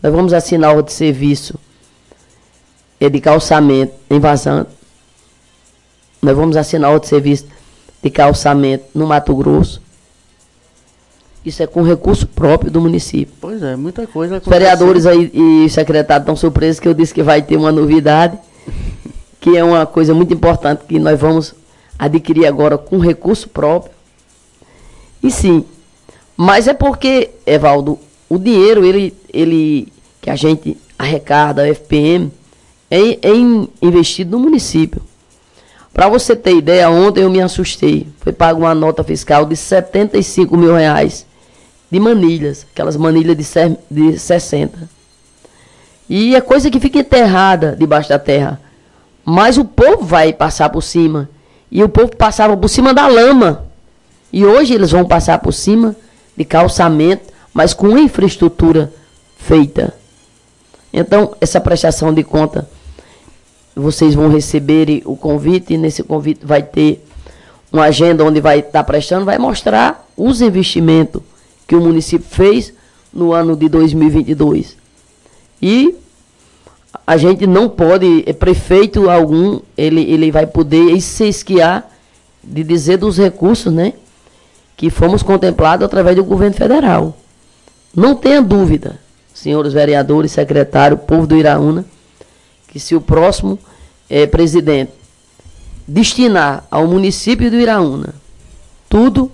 Nós 0.00 0.12
vamos 0.12 0.32
assinar 0.32 0.80
de 0.84 0.92
serviço 0.92 1.58
é 3.00 3.10
de 3.10 3.20
calçamento 3.20 3.94
em 4.08 4.20
vazante. 4.20 4.70
Nós 6.22 6.36
vamos 6.36 6.56
assinar 6.56 6.96
de 7.00 7.08
serviço 7.08 7.46
de 8.00 8.08
calçamento 8.08 8.84
no 8.94 9.04
Mato 9.04 9.34
Grosso. 9.34 9.82
Isso 11.46 11.62
é 11.62 11.66
com 11.68 11.80
recurso 11.80 12.26
próprio 12.26 12.72
do 12.72 12.80
município. 12.80 13.32
Pois 13.40 13.62
é, 13.62 13.76
muita 13.76 14.04
coisa. 14.04 14.38
Os 14.38 14.48
vereadores 14.48 15.06
aí 15.06 15.30
e 15.32 15.70
secretários 15.70 16.24
estão 16.24 16.34
surpresos 16.34 16.80
que 16.80 16.88
eu 16.88 16.92
disse 16.92 17.14
que 17.14 17.22
vai 17.22 17.40
ter 17.40 17.56
uma 17.56 17.70
novidade, 17.70 18.36
que 19.38 19.56
é 19.56 19.62
uma 19.62 19.86
coisa 19.86 20.12
muito 20.12 20.34
importante 20.34 20.82
que 20.88 20.98
nós 20.98 21.20
vamos 21.20 21.54
adquirir 21.96 22.46
agora 22.46 22.76
com 22.76 22.98
recurso 22.98 23.48
próprio. 23.48 23.92
E 25.22 25.30
sim, 25.30 25.64
mas 26.36 26.66
é 26.66 26.74
porque, 26.74 27.30
Evaldo, 27.46 27.96
o 28.28 28.40
dinheiro 28.40 28.84
ele, 28.84 29.14
ele 29.32 29.86
que 30.20 30.28
a 30.28 30.34
gente 30.34 30.76
arrecada, 30.98 31.62
a 31.62 31.68
FPM, 31.68 32.32
em, 32.90 33.20
em 33.22 33.68
investido 33.80 34.36
no 34.36 34.40
município. 34.42 35.00
Para 35.94 36.08
você 36.08 36.34
ter 36.34 36.56
ideia, 36.56 36.90
ontem 36.90 37.22
eu 37.22 37.30
me 37.30 37.40
assustei. 37.40 38.08
Foi 38.18 38.32
pago 38.32 38.62
uma 38.62 38.74
nota 38.74 39.04
fiscal 39.04 39.46
de 39.46 39.54
75 39.54 40.56
mil 40.56 40.74
reais 40.74 41.24
de 41.90 42.00
manilhas, 42.00 42.66
aquelas 42.72 42.96
manilhas 42.96 43.36
de, 43.36 43.76
de 43.90 44.18
60. 44.18 44.88
E 46.08 46.34
é 46.34 46.40
coisa 46.40 46.70
que 46.70 46.80
fica 46.80 46.98
enterrada 46.98 47.76
debaixo 47.78 48.08
da 48.08 48.18
terra. 48.18 48.60
Mas 49.24 49.58
o 49.58 49.64
povo 49.64 50.04
vai 50.04 50.32
passar 50.32 50.68
por 50.68 50.82
cima. 50.82 51.28
E 51.70 51.82
o 51.82 51.88
povo 51.88 52.14
passava 52.16 52.56
por 52.56 52.68
cima 52.68 52.94
da 52.94 53.06
lama. 53.06 53.66
E 54.32 54.44
hoje 54.44 54.74
eles 54.74 54.90
vão 54.92 55.04
passar 55.04 55.38
por 55.38 55.52
cima 55.52 55.96
de 56.36 56.44
calçamento, 56.44 57.32
mas 57.52 57.72
com 57.72 57.98
infraestrutura 57.98 58.92
feita. 59.36 59.94
Então, 60.92 61.34
essa 61.40 61.60
prestação 61.60 62.12
de 62.12 62.22
conta 62.22 62.68
vocês 63.74 64.14
vão 64.14 64.30
receber 64.30 65.02
o 65.04 65.14
convite, 65.16 65.74
e 65.74 65.76
nesse 65.76 66.02
convite 66.02 66.46
vai 66.46 66.62
ter 66.62 67.06
uma 67.70 67.84
agenda 67.84 68.24
onde 68.24 68.40
vai 68.40 68.60
estar 68.60 68.82
prestando, 68.84 69.26
vai 69.26 69.36
mostrar 69.36 70.08
os 70.16 70.40
investimentos 70.40 71.20
que 71.66 71.74
o 71.74 71.80
município 71.80 72.26
fez 72.28 72.72
no 73.12 73.32
ano 73.32 73.56
de 73.56 73.68
2022. 73.68 74.76
E 75.60 75.94
a 77.06 77.16
gente 77.16 77.46
não 77.46 77.68
pode, 77.68 78.24
é 78.26 78.32
prefeito 78.32 79.10
algum, 79.10 79.60
ele, 79.76 80.02
ele 80.02 80.30
vai 80.30 80.46
poder 80.46 81.00
se 81.00 81.28
esquiar 81.28 81.90
de 82.42 82.62
dizer 82.62 82.98
dos 82.98 83.18
recursos, 83.18 83.72
né? 83.72 83.94
Que 84.76 84.90
fomos 84.90 85.22
contemplados 85.22 85.84
através 85.84 86.16
do 86.16 86.24
governo 86.24 86.54
federal. 86.54 87.16
Não 87.94 88.14
tenha 88.14 88.42
dúvida, 88.42 88.98
senhores 89.32 89.72
vereadores, 89.72 90.32
secretário, 90.32 90.98
povo 90.98 91.26
do 91.26 91.36
Iraúna, 91.36 91.84
que 92.68 92.78
se 92.78 92.94
o 92.94 93.00
próximo 93.00 93.58
é, 94.08 94.26
presidente 94.26 94.92
destinar 95.88 96.66
ao 96.70 96.86
município 96.86 97.50
do 97.50 97.56
Iraúna 97.56 98.14
tudo 98.88 99.30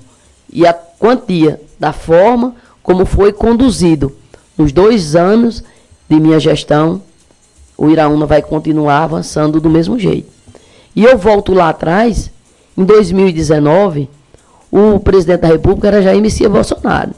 e 0.53 0.67
a 0.67 0.75
quantia 0.75 1.61
da 1.83 1.93
forma 1.93 2.55
como 2.81 3.05
foi 3.05 3.33
conduzido 3.33 4.15
nos 4.57 4.71
dois 4.71 5.17
anos 5.17 5.65
de 6.09 6.21
minha 6.21 6.39
gestão, 6.39 7.03
o 7.77 7.91
Iraúna 7.91 8.25
vai 8.25 8.41
continuar 8.41 9.03
avançando 9.03 9.61
do 9.61 9.69
mesmo 9.69 9.99
jeito. 9.99 10.31
E 10.95 11.03
eu 11.03 11.19
volto 11.19 11.53
lá 11.53 11.71
atrás, 11.71 12.31
em 12.79 12.85
2019, 12.85 14.09
o 14.71 15.01
presidente 15.01 15.41
da 15.41 15.49
República 15.49 15.89
era 15.89 16.03
Jair 16.03 16.23
Messias 16.23 16.53
Bolsonaro. 16.53 17.11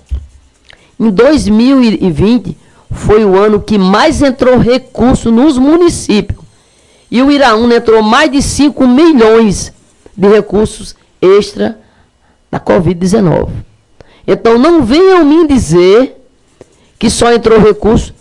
Em 0.98 1.10
2020, 1.10 2.56
foi 2.90 3.22
o 3.22 3.36
ano 3.36 3.60
que 3.60 3.76
mais 3.76 4.22
entrou 4.22 4.56
recurso 4.56 5.30
nos 5.30 5.58
municípios. 5.58 6.42
E 7.10 7.20
o 7.20 7.30
Iraúna 7.30 7.76
entrou 7.76 8.02
mais 8.02 8.32
de 8.32 8.40
5 8.40 8.88
milhões 8.88 9.74
de 10.16 10.26
recursos 10.26 10.96
extra 11.20 11.78
da 12.50 12.58
Covid-19. 12.58 13.73
Então 14.26 14.58
não 14.58 14.84
venham 14.84 15.24
me 15.24 15.46
dizer 15.46 16.16
que 16.98 17.10
só 17.10 17.32
entrou 17.32 17.58
recurso 17.60 18.14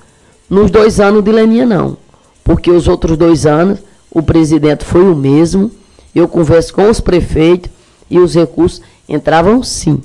nos 0.50 0.70
dois 0.70 1.00
anos 1.00 1.24
de 1.24 1.32
Leninha, 1.32 1.66
não. 1.66 1.98
Porque 2.44 2.70
os 2.70 2.88
outros 2.88 3.18
dois 3.18 3.46
anos 3.46 3.80
o 4.12 4.22
presidente 4.22 4.84
foi 4.84 5.02
o 5.02 5.16
mesmo. 5.16 5.72
Eu 6.14 6.28
converso 6.28 6.74
com 6.74 6.90
os 6.90 7.00
prefeitos 7.00 7.72
e 8.10 8.20
os 8.20 8.36
recursos 8.36 8.82
entravam 9.08 9.64
sim. 9.64 10.02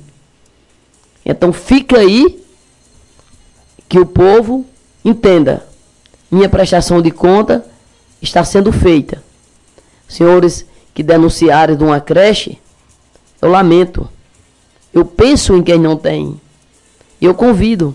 Então 1.24 1.52
fica 1.52 1.98
aí 1.98 2.42
que 3.88 3.98
o 3.98 4.06
povo 4.06 4.64
entenda. 5.04 5.66
Minha 6.30 6.48
prestação 6.48 7.02
de 7.02 7.10
conta 7.10 7.64
está 8.20 8.44
sendo 8.44 8.72
feita. 8.72 9.22
Senhores 10.08 10.64
que 10.94 11.02
denunciaram 11.02 11.76
de 11.76 11.84
uma 11.84 12.00
creche, 12.00 12.58
eu 13.40 13.50
lamento. 13.50 14.08
Eu 14.92 15.04
penso 15.04 15.54
em 15.54 15.62
quem 15.62 15.78
não 15.78 15.96
tem. 15.96 16.40
Eu 17.20 17.34
convido 17.34 17.94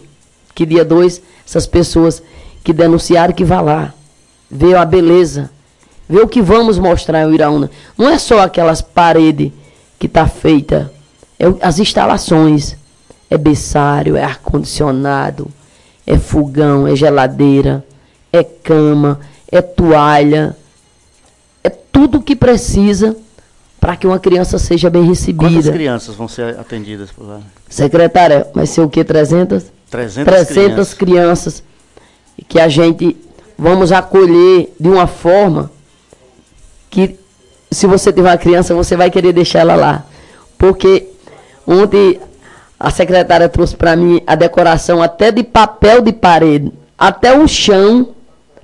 que 0.54 0.66
dia 0.66 0.86
2 0.86 1.22
essas 1.46 1.66
pessoas 1.66 2.22
que 2.64 2.72
denunciaram 2.72 3.34
que 3.34 3.44
vá 3.44 3.60
lá, 3.60 3.94
ver 4.50 4.76
a 4.76 4.86
beleza, 4.86 5.52
ver 6.08 6.22
o 6.22 6.28
que 6.28 6.42
vamos 6.42 6.78
mostrar 6.78 7.28
em 7.28 7.34
Iraúna. 7.34 7.70
Não 7.98 8.10
é 8.10 8.18
só 8.18 8.40
aquelas 8.40 8.82
paredes 8.82 9.52
que 10.00 10.06
está 10.06 10.28
feita, 10.28 10.94
é 11.40 11.46
as 11.62 11.80
instalações. 11.80 12.78
É 13.30 13.38
berçário, 13.38 14.16
é 14.16 14.24
ar-condicionado, 14.24 15.48
é 16.06 16.20
fogão, 16.20 16.86
é 16.86 16.96
geladeira, 16.96 17.84
é 18.32 18.44
cama, 18.44 19.20
é 19.52 19.60
toalha, 19.60 20.56
é 21.64 21.70
tudo 21.70 22.22
que 22.22 22.36
precisa 22.36 23.18
para 23.84 23.98
que 23.98 24.08
uma 24.08 24.18
criança 24.18 24.58
seja 24.58 24.90
bem 24.90 25.04
recebida. 25.04 25.52
Quantas 25.52 25.70
crianças 25.70 26.16
vão 26.16 26.26
ser 26.26 26.58
atendidas 26.58 27.12
por 27.12 27.28
lá? 27.28 27.42
Secretária, 27.68 28.48
vai 28.54 28.66
ser 28.66 28.80
o 28.80 28.88
quê? 28.88 29.04
300? 29.04 29.66
300, 29.90 30.24
300 30.24 30.94
crianças. 30.94 30.94
crianças 30.94 31.64
que 32.48 32.62
a 32.62 32.70
gente 32.70 33.18
vamos 33.58 33.92
acolher 33.92 34.74
de 34.80 34.88
uma 34.88 35.06
forma 35.06 35.70
que 36.90 37.20
se 37.72 37.86
você 37.86 38.14
tiver 38.14 38.30
uma 38.30 38.38
criança, 38.38 38.74
você 38.74 38.96
vai 38.96 39.12
querer 39.12 39.34
deixar 39.34 39.60
ela 39.60 39.76
lá. 39.76 40.06
Porque 40.58 41.10
ontem 41.68 42.22
a 42.80 42.90
secretária 42.90 43.50
trouxe 43.50 43.76
para 43.76 43.98
mim 43.98 44.22
a 44.26 44.36
decoração 44.36 45.04
até 45.04 45.30
de 45.30 45.44
papel 45.44 46.02
de 46.02 46.14
parede, 46.14 46.72
até 46.98 47.38
o 47.38 47.46
chão, 47.50 48.16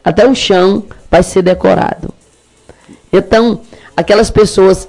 até 0.01 0.25
o 0.25 0.33
chão 0.33 0.85
vai 1.11 1.23
ser 1.23 1.41
decorado. 1.41 2.09
Então, 3.11 3.59
aquelas 3.97 4.31
pessoas 4.31 4.87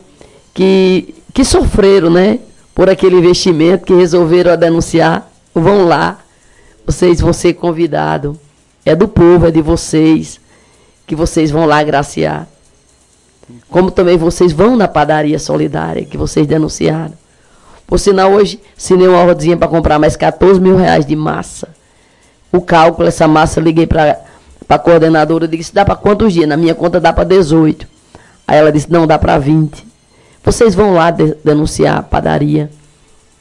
que, 0.61 1.15
que 1.33 1.43
sofreram, 1.43 2.11
né, 2.11 2.39
por 2.75 2.91
aquele 2.91 3.17
investimento, 3.17 3.87
que 3.87 3.95
resolveram 3.95 4.55
denunciar, 4.59 5.27
vão 5.55 5.87
lá. 5.87 6.19
Vocês 6.85 7.19
vão 7.19 7.33
ser 7.33 7.55
convidados. 7.55 8.37
É 8.85 8.95
do 8.95 9.09
povo, 9.09 9.47
é 9.47 9.51
de 9.51 9.63
vocês, 9.63 10.39
que 11.07 11.17
vocês 11.17 11.51
vão 11.51 11.65
lá 11.65 11.79
agraciar. 11.79 12.47
Como 13.71 13.91
também 13.91 14.19
vocês 14.19 14.53
vão 14.53 14.77
na 14.77 14.87
padaria 14.87 15.39
solidária, 15.39 16.05
que 16.05 16.19
vocês 16.19 16.47
denunciaram. 16.47 17.15
Por 17.87 17.99
sinal, 17.99 18.31
hoje, 18.31 18.61
assinei 18.77 19.09
uma 19.09 19.25
rodinha 19.25 19.57
para 19.57 19.67
comprar 19.67 19.99
mais 19.99 20.15
14 20.15 20.61
mil 20.61 20.77
reais 20.77 21.07
de 21.07 21.17
massa. 21.17 21.71
O 22.53 22.61
cálculo, 22.61 23.09
essa 23.09 23.27
massa, 23.27 23.61
eu 23.61 23.65
liguei 23.65 23.87
para 23.87 24.21
a 24.69 24.79
coordenadora, 24.79 25.47
eu 25.47 25.49
disse, 25.49 25.73
dá 25.73 25.87
para 25.87 25.97
quantos 25.97 26.35
dias? 26.35 26.47
Na 26.47 26.59
minha 26.59 26.75
conta 26.75 27.01
dá 27.01 27.15
para 27.15 27.25
18. 27.25 27.89
Aí 28.47 28.59
ela 28.59 28.71
disse, 28.71 28.93
não, 28.93 29.07
dá 29.07 29.19
para 29.19 29.39
20. 29.39 29.89
Vocês 30.45 30.75
vão 30.75 30.95
lá 30.95 31.11
de, 31.11 31.35
denunciar 31.45 31.99
a 31.99 32.03
padaria. 32.03 32.71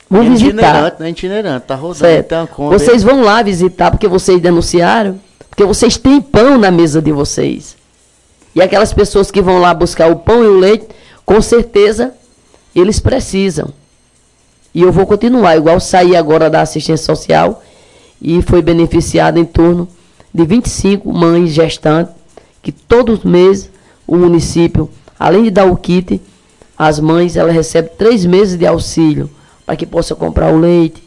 Vão 0.10 0.24
é 0.24 0.30
visitar. 0.30 0.52
Itinerante, 0.52 1.02
né? 1.02 1.10
Itinerante, 1.10 1.66
tá 1.68 1.76
rodando. 1.76 2.00
Certo. 2.00 2.50
vocês 2.70 3.04
vão 3.04 3.22
lá 3.22 3.42
visitar 3.42 3.92
porque 3.92 4.08
vocês 4.08 4.42
denunciaram, 4.42 5.20
porque 5.50 5.64
vocês 5.64 5.98
têm 5.98 6.20
pão 6.20 6.58
na 6.58 6.72
mesa 6.72 7.02
de 7.02 7.12
vocês. 7.12 7.78
E 8.56 8.62
aquelas 8.62 8.92
pessoas 8.92 9.30
que 9.30 9.42
vão 9.42 9.60
lá 9.60 9.74
buscar 9.74 10.10
o 10.10 10.18
pão 10.18 10.44
e 10.44 10.48
o 10.48 10.58
leite, 10.58 10.88
com 11.26 11.42
certeza, 11.42 12.14
eles 12.76 13.00
precisam. 13.00 13.70
E 14.74 14.82
eu 14.82 14.92
vou 14.92 15.06
continuar, 15.06 15.56
igual 15.58 15.80
saí 15.80 16.16
agora 16.16 16.50
da 16.50 16.62
assistência 16.62 17.06
social 17.06 17.64
e 18.22 18.42
foi 18.42 18.62
beneficiado 18.62 19.38
em 19.38 19.46
torno 19.46 19.88
de 20.34 20.46
25 20.46 21.12
mães 21.12 21.52
gestantes, 21.52 22.14
que 22.62 22.72
todos 22.72 23.20
os 23.20 23.26
meses 23.26 23.70
o 24.06 24.18
município, 24.18 24.90
além 25.20 25.44
de 25.44 25.52
dar 25.52 25.66
o 25.66 25.78
kit, 25.78 26.20
as 26.80 26.98
mães 26.98 27.36
elas 27.36 27.54
recebem 27.54 27.92
três 27.98 28.26
meses 28.26 28.58
de 28.58 28.66
auxílio 28.66 29.30
para 29.66 29.76
que 29.76 29.86
possa 29.86 30.16
comprar 30.16 30.54
o 30.54 30.58
leite, 30.58 31.04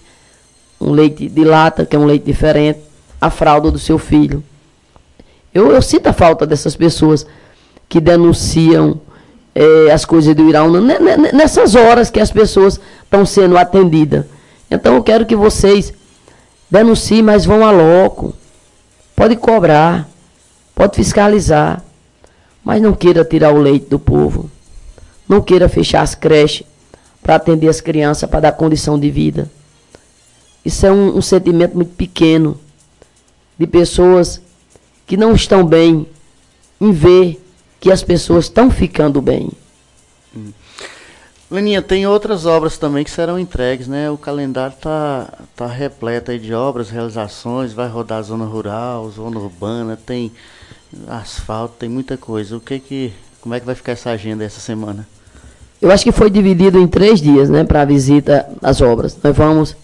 um 0.79 0.93
leite 0.93 1.31
de 1.31 1.45
lata, 1.45 1.87
que 1.87 1.97
é 1.97 1.99
um 1.99 2.05
leite 2.05 2.27
diferente, 2.27 2.81
a 3.19 3.31
fralda 3.31 3.71
do 3.71 3.79
seu 3.79 3.99
filho. 3.99 4.45
Eu, 5.55 5.73
eu 5.73 5.81
sinto 5.81 6.09
a 6.09 6.13
falta 6.13 6.47
dessas 6.47 6.77
pessoas 6.77 7.27
que 7.89 8.01
denunciam 8.01 9.01
é, 9.55 9.91
as 9.91 10.05
coisas 10.05 10.35
do 10.35 10.47
Irão 10.47 10.71
nessas 11.33 11.75
horas 11.75 12.11
que 12.11 12.21
as 12.21 12.31
pessoas 12.31 12.79
estão 13.03 13.25
sendo 13.25 13.57
atendidas. 13.57 14.27
Então 14.71 14.97
eu 14.97 15.03
quero 15.03 15.25
que 15.25 15.35
vocês 15.35 15.93
denunciem, 16.71 17.23
mas 17.23 17.47
vão 17.47 17.65
a 17.65 17.71
loco. 17.71 18.35
Pode 19.17 19.37
cobrar, 19.37 20.07
pode 20.75 20.97
fiscalizar, 20.97 21.83
mas 22.63 22.83
não 22.83 22.93
queira 22.93 23.25
tirar 23.25 23.55
o 23.55 23.59
leite 23.59 23.87
do 23.89 23.99
povo. 23.99 24.51
Não 25.29 25.41
queira 25.41 25.69
fechar 25.69 26.03
as 26.03 26.15
creches 26.15 26.67
para 27.23 27.37
atender 27.37 27.69
as 27.69 27.81
crianças, 27.81 28.29
para 28.29 28.41
dar 28.41 28.53
condição 28.53 28.99
de 28.99 29.11
vida. 29.11 29.51
Isso 30.65 30.85
é 30.87 30.93
um, 30.93 31.17
um 31.17 31.23
sentimento 31.23 31.75
muito 31.75 31.95
pequeno 31.95 32.59
de 33.59 33.67
pessoas 33.67 34.41
que 35.07 35.17
não 35.17 35.35
estão 35.35 35.65
bem 35.65 36.07
em 36.81 36.93
ver 36.93 37.41
que 37.81 37.91
as 37.91 38.03
pessoas 38.03 38.45
estão 38.47 38.71
ficando 38.71 39.21
bem. 39.21 39.51
Hum. 40.37 40.53
Leninha, 41.51 41.83
tem 41.83 42.07
outras 42.07 42.47
obras 42.47 42.79
também 42.79 43.05
que 43.05 43.11
serão 43.11 43.39
entregues, 43.39 43.87
né? 43.87 44.11
O 44.11 44.17
calendário 44.17 44.75
tá, 44.81 45.35
tá 45.55 45.67
repleto 45.67 46.39
de 46.39 46.55
obras, 46.55 46.89
realizações, 46.89 47.75
vai 47.75 47.89
rodar 47.89 48.23
zona 48.23 48.47
rural, 48.47 49.11
zona 49.11 49.39
urbana, 49.39 49.95
tem 49.95 50.33
asfalto, 51.07 51.75
tem 51.79 51.91
muita 51.91 52.17
coisa. 52.17 52.57
O 52.57 52.61
que 52.61 52.79
que, 52.79 53.13
como 53.43 53.55
é 53.55 53.61
que 53.61 53.67
vai 53.67 53.75
ficar 53.75 53.93
essa 53.93 54.11
agenda 54.11 54.45
essa 54.45 54.61
semana? 54.61 55.07
Eu 55.81 55.91
acho 55.91 56.05
que 56.05 56.13
foi 56.13 56.31
dividido 56.31 56.79
em 56.79 56.87
três 56.87 57.21
dias, 57.21 57.51
né, 57.51 57.65
para 57.65 57.83
a 57.83 57.85
visita 57.85 58.49
às 58.63 58.81
obras. 58.81 59.19
Nós 59.23 59.37
vamos, 59.37 59.77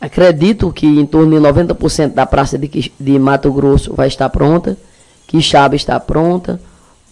acredito 0.00 0.72
que 0.72 0.86
em 0.86 1.04
torno 1.04 1.36
de 1.36 1.44
90% 1.44 2.14
da 2.14 2.24
praça 2.24 2.56
de, 2.56 2.92
de 2.98 3.18
Mato 3.18 3.52
Grosso 3.52 3.92
vai 3.94 4.06
estar 4.06 4.28
pronta, 4.30 4.78
Quixaba 5.26 5.74
está 5.74 5.98
pronta, 5.98 6.60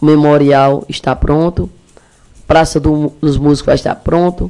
o 0.01 0.05
memorial 0.05 0.85
está 0.87 1.13
pronto, 1.15 1.69
Praça 2.47 2.79
do, 2.79 3.11
dos 3.19 3.37
Músicos 3.37 3.65
vai 3.65 3.75
estar 3.75 3.95
pronto, 3.95 4.49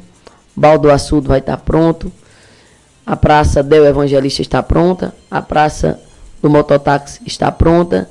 Baldo 0.54 0.88
Assudo 0.88 1.28
vai 1.28 1.40
estar 1.40 1.56
pronto, 1.56 2.12
a 3.04 3.16
Praça 3.16 3.60
Del 3.60 3.84
Evangelista 3.84 4.40
está 4.40 4.62
pronta, 4.62 5.12
a 5.28 5.42
Praça 5.42 5.98
do 6.40 6.48
Mototáxi 6.48 7.20
está 7.26 7.50
pronta. 7.50 8.08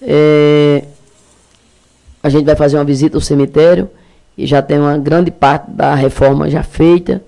É, 0.00 0.84
a 2.22 2.28
gente 2.28 2.44
vai 2.44 2.56
fazer 2.56 2.76
uma 2.76 2.84
visita 2.84 3.16
ao 3.16 3.20
cemitério 3.20 3.88
e 4.36 4.46
já 4.46 4.60
tem 4.62 4.78
uma 4.78 4.96
grande 4.98 5.30
parte 5.30 5.70
da 5.70 5.94
reforma 5.94 6.48
já 6.48 6.62
feita. 6.62 7.22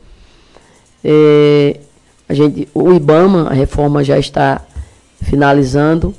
É, 1.05 1.81
a 2.29 2.35
gente, 2.35 2.69
o 2.75 2.93
IBAMA, 2.93 3.49
a 3.51 3.53
reforma 3.53 4.05
já 4.05 4.19
está 4.19 4.63
finalizando. 5.23 6.15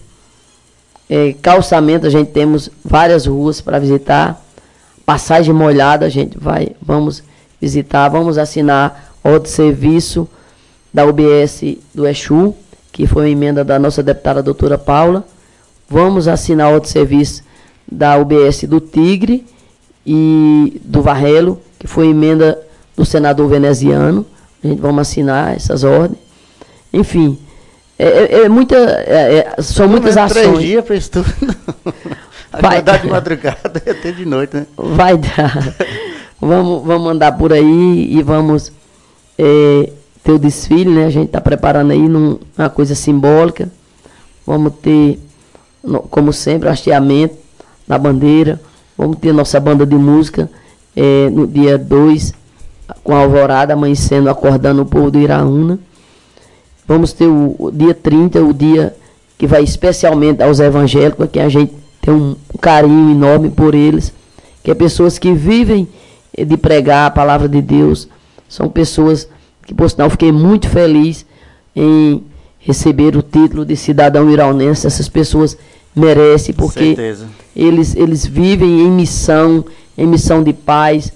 É, 1.09 1.33
calçamento, 1.41 2.07
a 2.07 2.09
gente 2.09 2.31
temos 2.31 2.69
várias 2.83 3.25
ruas 3.25 3.61
para 3.61 3.79
visitar. 3.79 4.41
Passagem 5.05 5.53
molhada, 5.53 6.05
a 6.05 6.09
gente 6.09 6.37
vai, 6.37 6.75
vamos 6.81 7.23
visitar, 7.59 8.07
vamos 8.09 8.37
assinar 8.37 9.13
outro 9.23 9.49
serviço 9.49 10.27
da 10.93 11.05
UBS 11.05 11.77
do 11.93 12.07
Exu, 12.07 12.55
que 12.91 13.05
foi 13.07 13.23
uma 13.23 13.29
emenda 13.29 13.63
da 13.63 13.77
nossa 13.77 14.01
deputada 14.01 14.41
doutora 14.41 14.77
Paula. 14.77 15.25
Vamos 15.89 16.27
assinar 16.27 16.71
outro 16.71 16.89
serviço 16.89 17.43
da 17.91 18.17
UBS 18.17 18.63
do 18.63 18.79
Tigre 18.79 19.45
e 20.05 20.81
do 20.83 21.01
Varrelo, 21.01 21.61
que 21.79 21.87
foi 21.87 22.07
emenda 22.07 22.59
do 22.95 23.05
senador 23.05 23.47
veneziano. 23.47 24.25
A 24.63 24.67
gente 24.67 24.81
vamos 24.81 25.01
assinar 25.01 25.55
essas 25.55 25.83
ordens. 25.83 26.19
Enfim, 26.91 27.37
é, 27.97 28.07
é, 28.07 28.41
é 28.43 28.49
muita, 28.49 28.75
é, 28.75 29.53
é 29.57 29.61
são 29.61 29.87
muitas 29.87 30.17
ações. 30.17 30.47
Três 30.47 30.59
dias 30.59 30.85
para 30.85 30.95
isso 30.95 31.09
Vai 32.61 32.81
dar 32.83 32.99
de 32.99 33.07
madrugada 33.07 33.81
e 33.85 33.89
até 33.89 34.11
de 34.11 34.25
noite, 34.25 34.55
né? 34.55 34.67
Vai 34.77 35.17
dar. 35.17 35.75
vamos, 36.39 36.85
vamos 36.85 37.11
andar 37.11 37.31
por 37.31 37.51
aí 37.51 38.07
e 38.11 38.21
vamos 38.21 38.71
é, 39.37 39.91
ter 40.23 40.31
o 40.31 40.39
desfile, 40.39 40.91
né? 40.91 41.05
A 41.05 41.09
gente 41.09 41.27
está 41.27 41.41
preparando 41.41 41.91
aí 41.91 42.07
num, 42.07 42.37
uma 42.57 42.69
coisa 42.69 42.93
simbólica. 42.93 43.69
Vamos 44.45 44.73
ter, 44.81 45.19
como 46.11 46.31
sempre, 46.31 46.67
o 46.67 46.71
hasteamento 46.71 47.42
da 47.87 47.97
bandeira. 47.97 48.59
Vamos 48.97 49.17
ter 49.17 49.33
nossa 49.33 49.59
banda 49.59 49.85
de 49.85 49.95
música 49.95 50.49
é, 50.95 51.29
no 51.29 51.47
dia 51.47 51.77
2, 51.77 52.33
com 53.03 53.13
a 53.13 53.19
alvorada 53.19 53.73
amanhecendo, 53.73 54.29
acordando 54.29 54.81
o 54.81 54.85
povo 54.85 55.09
do 55.09 55.19
Iraúna. 55.19 55.79
Vamos 56.87 57.13
ter 57.13 57.27
o, 57.27 57.55
o, 57.57 57.71
dia 57.71 57.93
30, 57.93 58.43
o 58.43 58.53
dia 58.53 58.95
que 59.37 59.47
vai 59.47 59.63
especialmente 59.63 60.43
aos 60.43 60.59
evangélicos, 60.59 61.29
que 61.31 61.39
a 61.39 61.49
gente 61.49 61.73
tem 62.01 62.13
um, 62.13 62.35
carinho 62.61 63.11
enorme 63.11 63.49
por 63.49 63.73
eles, 63.73 64.13
que 64.63 64.71
é 64.71 64.73
pessoas 64.73 65.17
que 65.17 65.33
vivem 65.33 65.87
de 66.37 66.57
pregar 66.57 67.07
a 67.07 67.11
palavra 67.11 67.47
de 67.47 67.61
Deus, 67.61 68.07
são 68.47 68.69
pessoas 68.69 69.27
que, 69.65 69.73
por 69.73 69.89
sinal, 69.89 70.09
fiquei 70.09 70.31
muito 70.31 70.69
feliz 70.69 71.25
em 71.75 72.23
receber 72.59 73.15
o 73.15 73.21
título 73.21 73.65
de 73.65 73.75
cidadão 73.75 74.29
iraunense. 74.29 74.87
Essas 74.87 75.09
pessoas 75.09 75.57
merecem, 75.95 76.53
porque 76.53 76.95
eles, 77.55 77.95
eles 77.95 78.25
vivem 78.25 78.81
em 78.81 78.91
missão, 78.91 79.63
em 79.97 80.07
missão 80.07 80.43
de 80.43 80.53
paz, 80.53 81.11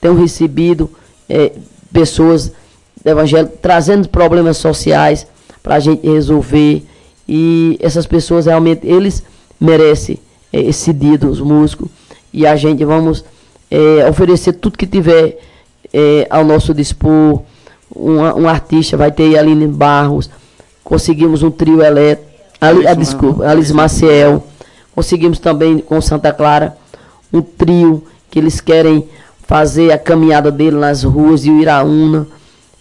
têm 0.00 0.16
recebido 0.16 0.90
é, 1.28 1.52
pessoas 1.92 2.52
do 3.02 3.08
Evangelho 3.08 3.50
trazendo 3.60 4.08
problemas 4.08 4.56
sociais 4.56 5.26
para 5.62 5.76
a 5.76 5.80
gente 5.80 6.06
resolver. 6.06 6.84
E 7.28 7.78
essas 7.80 8.06
pessoas 8.06 8.46
realmente, 8.46 8.86
eles 8.86 9.22
merecem 9.60 10.18
é, 10.52 10.60
esse 10.60 10.92
dia 10.92 11.18
dos 11.18 11.40
músicos. 11.40 11.88
E 12.32 12.46
a 12.46 12.56
gente 12.56 12.84
vamos 12.84 13.24
é, 13.70 14.08
oferecer 14.08 14.54
tudo 14.54 14.78
que 14.78 14.86
tiver 14.86 15.38
é, 15.92 16.26
ao 16.30 16.44
nosso 16.44 16.72
dispor 16.72 17.42
um, 17.94 18.18
um 18.18 18.48
artista, 18.48 18.96
vai 18.96 19.12
ter 19.12 19.36
Aline 19.38 19.66
Barros, 19.66 20.30
conseguimos 20.82 21.42
um 21.42 21.50
trio 21.50 21.82
elétrico, 21.82 22.31
Ali, 22.62 22.86
ah, 22.86 22.94
desculpa, 22.94 23.44
Alice 23.44 23.74
Maciel, 23.74 24.46
conseguimos 24.94 25.40
também 25.40 25.78
com 25.80 26.00
Santa 26.00 26.32
Clara 26.32 26.76
um 27.32 27.42
trio 27.42 28.04
que 28.30 28.38
eles 28.38 28.60
querem 28.60 29.08
fazer 29.48 29.90
a 29.90 29.98
caminhada 29.98 30.48
dele 30.48 30.76
nas 30.76 31.02
ruas 31.02 31.42
de 31.42 31.50
Iraúna. 31.50 32.24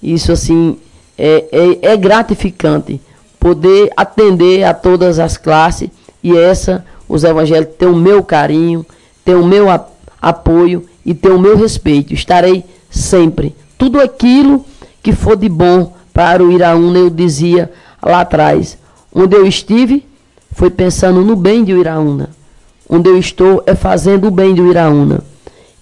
Isso 0.02 0.32
assim 0.32 0.78
é, 1.18 1.80
é, 1.82 1.94
é 1.94 1.98
gratificante 1.98 3.02
poder 3.40 3.90
atender 3.98 4.66
a 4.66 4.74
todas 4.76 5.18
as 5.18 5.36
classes 5.36 5.90
e 6.24 6.38
essa 6.38 6.86
os 7.10 7.24
evangélicos 7.24 7.76
têm 7.76 7.88
o 7.88 7.96
meu 7.96 8.24
carinho, 8.24 8.86
têm 9.26 9.34
o 9.34 9.44
meu 9.44 9.66
apoio 10.22 10.86
e 11.04 11.16
têm 11.16 11.32
o 11.32 11.40
meu 11.40 11.58
respeito. 11.58 12.14
Estarei 12.14 12.64
sempre. 12.88 13.56
Tudo 13.80 14.00
aquilo 14.00 14.64
que 15.02 15.12
for 15.12 15.36
de 15.36 15.50
bom 15.50 15.92
para 16.14 16.44
o 16.44 16.52
Iraúna, 16.52 17.00
eu 17.00 17.10
dizia 17.10 17.72
lá 18.00 18.22
atrás. 18.22 18.78
Onde 19.14 19.36
eu 19.36 19.46
estive 19.46 20.06
foi 20.52 20.70
pensando 20.70 21.22
no 21.22 21.36
bem 21.36 21.64
de 21.64 21.72
Iraúna. 21.72 22.30
Onde 22.90 23.10
eu 23.10 23.18
estou 23.18 23.64
é 23.66 23.76
fazendo 23.76 24.28
o 24.28 24.32
bem 24.32 24.54
de 24.54 24.62
Iraúna. 24.62 25.24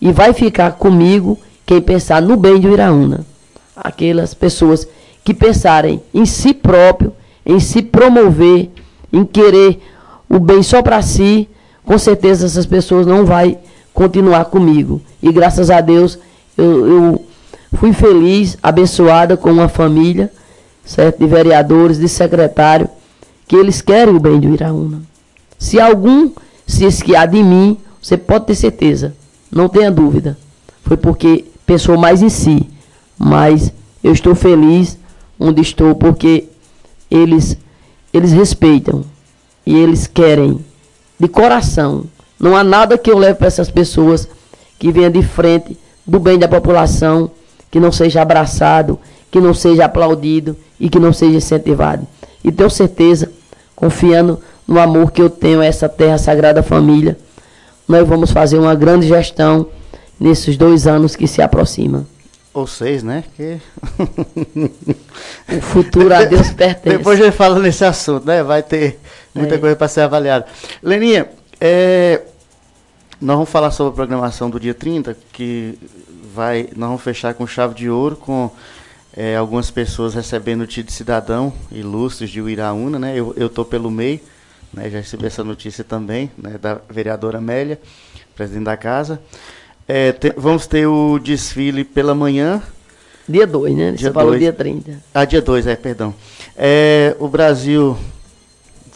E 0.02 0.12
vai 0.12 0.34
ficar 0.34 0.72
comigo 0.74 1.38
quem 1.66 1.82
pensar 1.82 2.22
no 2.22 2.36
bem 2.36 2.60
de 2.60 2.68
Iraúna. 2.68 3.26
Aquelas 3.76 4.34
pessoas 4.34 4.88
que 5.24 5.34
pensarem 5.34 6.02
em 6.14 6.26
si 6.26 6.54
próprio, 6.54 7.14
em 7.46 7.60
se 7.60 7.82
promover, 7.82 8.70
em 9.12 9.24
querer 9.26 9.80
o 10.30 10.40
bem 10.40 10.62
só 10.62 10.82
para 10.82 11.02
si, 11.02 11.48
com 11.84 11.98
certeza 11.98 12.46
essas 12.46 12.66
pessoas 12.66 13.06
não 13.06 13.26
vai 13.26 13.58
continuar 13.94 14.46
comigo. 14.46 15.02
E 15.22 15.32
graças 15.32 15.70
a 15.70 15.82
Deus 15.82 16.20
eu, 16.58 16.88
eu 16.88 17.26
Fui 17.74 17.94
feliz, 17.94 18.58
abençoada 18.64 19.38
com 19.38 19.52
uma 19.52 19.68
família, 19.70 20.32
certo? 20.84 21.20
De 21.20 21.28
vereadores, 21.28 22.00
de 22.00 22.10
secretário, 22.10 22.90
que 23.50 23.56
eles 23.56 23.82
querem 23.82 24.16
o 24.16 24.20
bem 24.20 24.40
do 24.40 24.54
Iraúna. 24.54 25.02
Se 25.58 25.82
algum 25.82 26.30
se 26.68 26.86
esquiar 26.86 27.28
de 27.28 27.42
mim, 27.42 27.78
você 28.00 28.16
pode 28.16 28.46
ter 28.46 28.54
certeza, 28.54 29.16
não 29.52 29.68
tenha 29.68 29.92
dúvida. 29.92 30.38
Foi 30.84 30.96
porque 30.96 31.46
pensou 31.66 31.98
mais 31.98 32.22
em 32.22 32.30
si. 32.30 32.70
Mas 33.18 33.74
eu 34.04 34.14
estou 34.14 34.36
feliz 34.36 35.00
onde 35.40 35.64
estou 35.64 35.96
porque 35.96 36.46
eles 37.10 37.58
eles 38.14 38.32
respeitam 38.32 39.04
e 39.66 39.76
eles 39.76 40.06
querem 40.06 40.64
de 41.20 41.28
coração. 41.28 42.06
Não 42.40 42.56
há 42.56 42.64
nada 42.64 43.00
que 43.00 43.10
eu 43.10 43.18
leve 43.18 43.40
para 43.40 43.48
essas 43.48 43.72
pessoas 43.72 44.28
que 44.78 44.92
venham 44.92 45.10
de 45.10 45.24
frente 45.24 45.76
do 46.06 46.20
bem 46.20 46.38
da 46.38 46.48
população 46.48 47.32
que 47.72 47.80
não 47.80 47.92
seja 47.92 48.22
abraçado, 48.22 49.00
que 49.32 49.42
não 49.42 49.56
seja 49.56 49.86
aplaudido 49.86 50.56
e 50.80 50.88
que 50.88 51.00
não 51.00 51.12
seja 51.12 51.38
incentivado. 51.38 52.06
E 52.44 52.52
tenho 52.52 52.70
certeza, 52.70 53.32
confiando 53.80 54.40
no 54.68 54.80
amor 54.80 55.12
que 55.12 55.22
eu 55.22 55.30
tenho 55.30 55.62
a 55.62 55.66
essa 55.66 55.88
terra 55.88 56.18
sagrada 56.18 56.62
família, 56.62 57.18
nós 57.88 58.08
vamos 58.08 58.32
fazer 58.32 58.60
uma 58.60 58.76
grande 58.76 59.08
gestão 59.08 59.68
nesses 60.20 60.58
dois 60.58 60.86
anos 60.86 61.16
que 61.16 61.28
se 61.28 61.42
aproximam. 61.42 62.06
Ou 62.54 62.68
seis, 62.68 63.04
né? 63.04 63.24
Que... 63.36 63.58
o 65.56 65.62
futuro 65.62 66.14
a 66.14 66.26
Deus 66.26 66.52
pertence. 66.52 66.98
Depois 66.98 67.20
a 67.20 67.26
gente 67.26 67.36
fala 67.36 67.60
nesse 67.60 67.86
assunto, 67.86 68.26
né? 68.26 68.44
Vai 68.44 68.62
ter 68.62 69.00
muita 69.34 69.56
é. 69.56 69.58
coisa 69.58 69.76
para 69.76 69.88
ser 69.88 70.02
avaliada. 70.02 70.46
Leninha, 70.84 71.30
é, 71.62 72.22
nós 73.22 73.36
vamos 73.36 73.50
falar 73.50 73.72
sobre 73.72 73.94
a 73.94 73.96
programação 73.96 74.50
do 74.50 74.60
dia 74.60 74.74
30, 74.74 75.16
que 75.32 75.80
vai, 76.34 76.70
nós 76.76 76.90
vamos 76.90 77.02
fechar 77.02 77.34
com 77.34 77.48
chave 77.48 77.76
de 77.76 77.90
ouro, 77.90 78.16
com 78.16 78.52
é, 79.16 79.36
algumas 79.36 79.72
pessoas 79.72 80.14
recebendo 80.14 80.62
o 80.62 80.68
título 80.68 80.88
de 80.88 80.94
cidadão 80.94 81.54
ilustres 81.72 82.30
de 82.30 82.42
Uiraúna, 82.42 83.00
né? 83.00 83.18
Eu 83.18 83.48
estou 83.48 83.66
pelo 83.66 83.90
MEI, 83.90 84.22
né? 84.74 84.90
já 84.90 85.00
recebi 85.00 85.26
essa 85.26 85.44
notícia 85.44 85.84
também, 85.84 86.32
né? 86.38 86.58
da 86.62 86.80
vereadora 86.90 87.40
Amélia, 87.40 87.80
presidente 88.36 88.66
da 88.66 88.78
casa. 88.78 89.20
É, 89.88 90.12
te, 90.12 90.34
vamos 90.38 90.68
ter 90.68 90.86
o 90.86 91.18
desfile 91.18 91.84
pela 91.84 92.14
manhã. 92.14 92.62
Dia 93.28 93.48
2, 93.48 93.76
né? 93.76 93.92
Dia 93.92 94.08
Você 94.08 94.14
falou 94.14 94.38
dia 94.38 94.54
30. 94.54 95.04
Ah, 95.14 95.26
dia 95.26 95.42
2, 95.42 95.68
é, 95.68 95.76
perdão. 95.76 96.14
É, 96.56 97.16
o 97.20 97.28
Brasil 97.28 97.98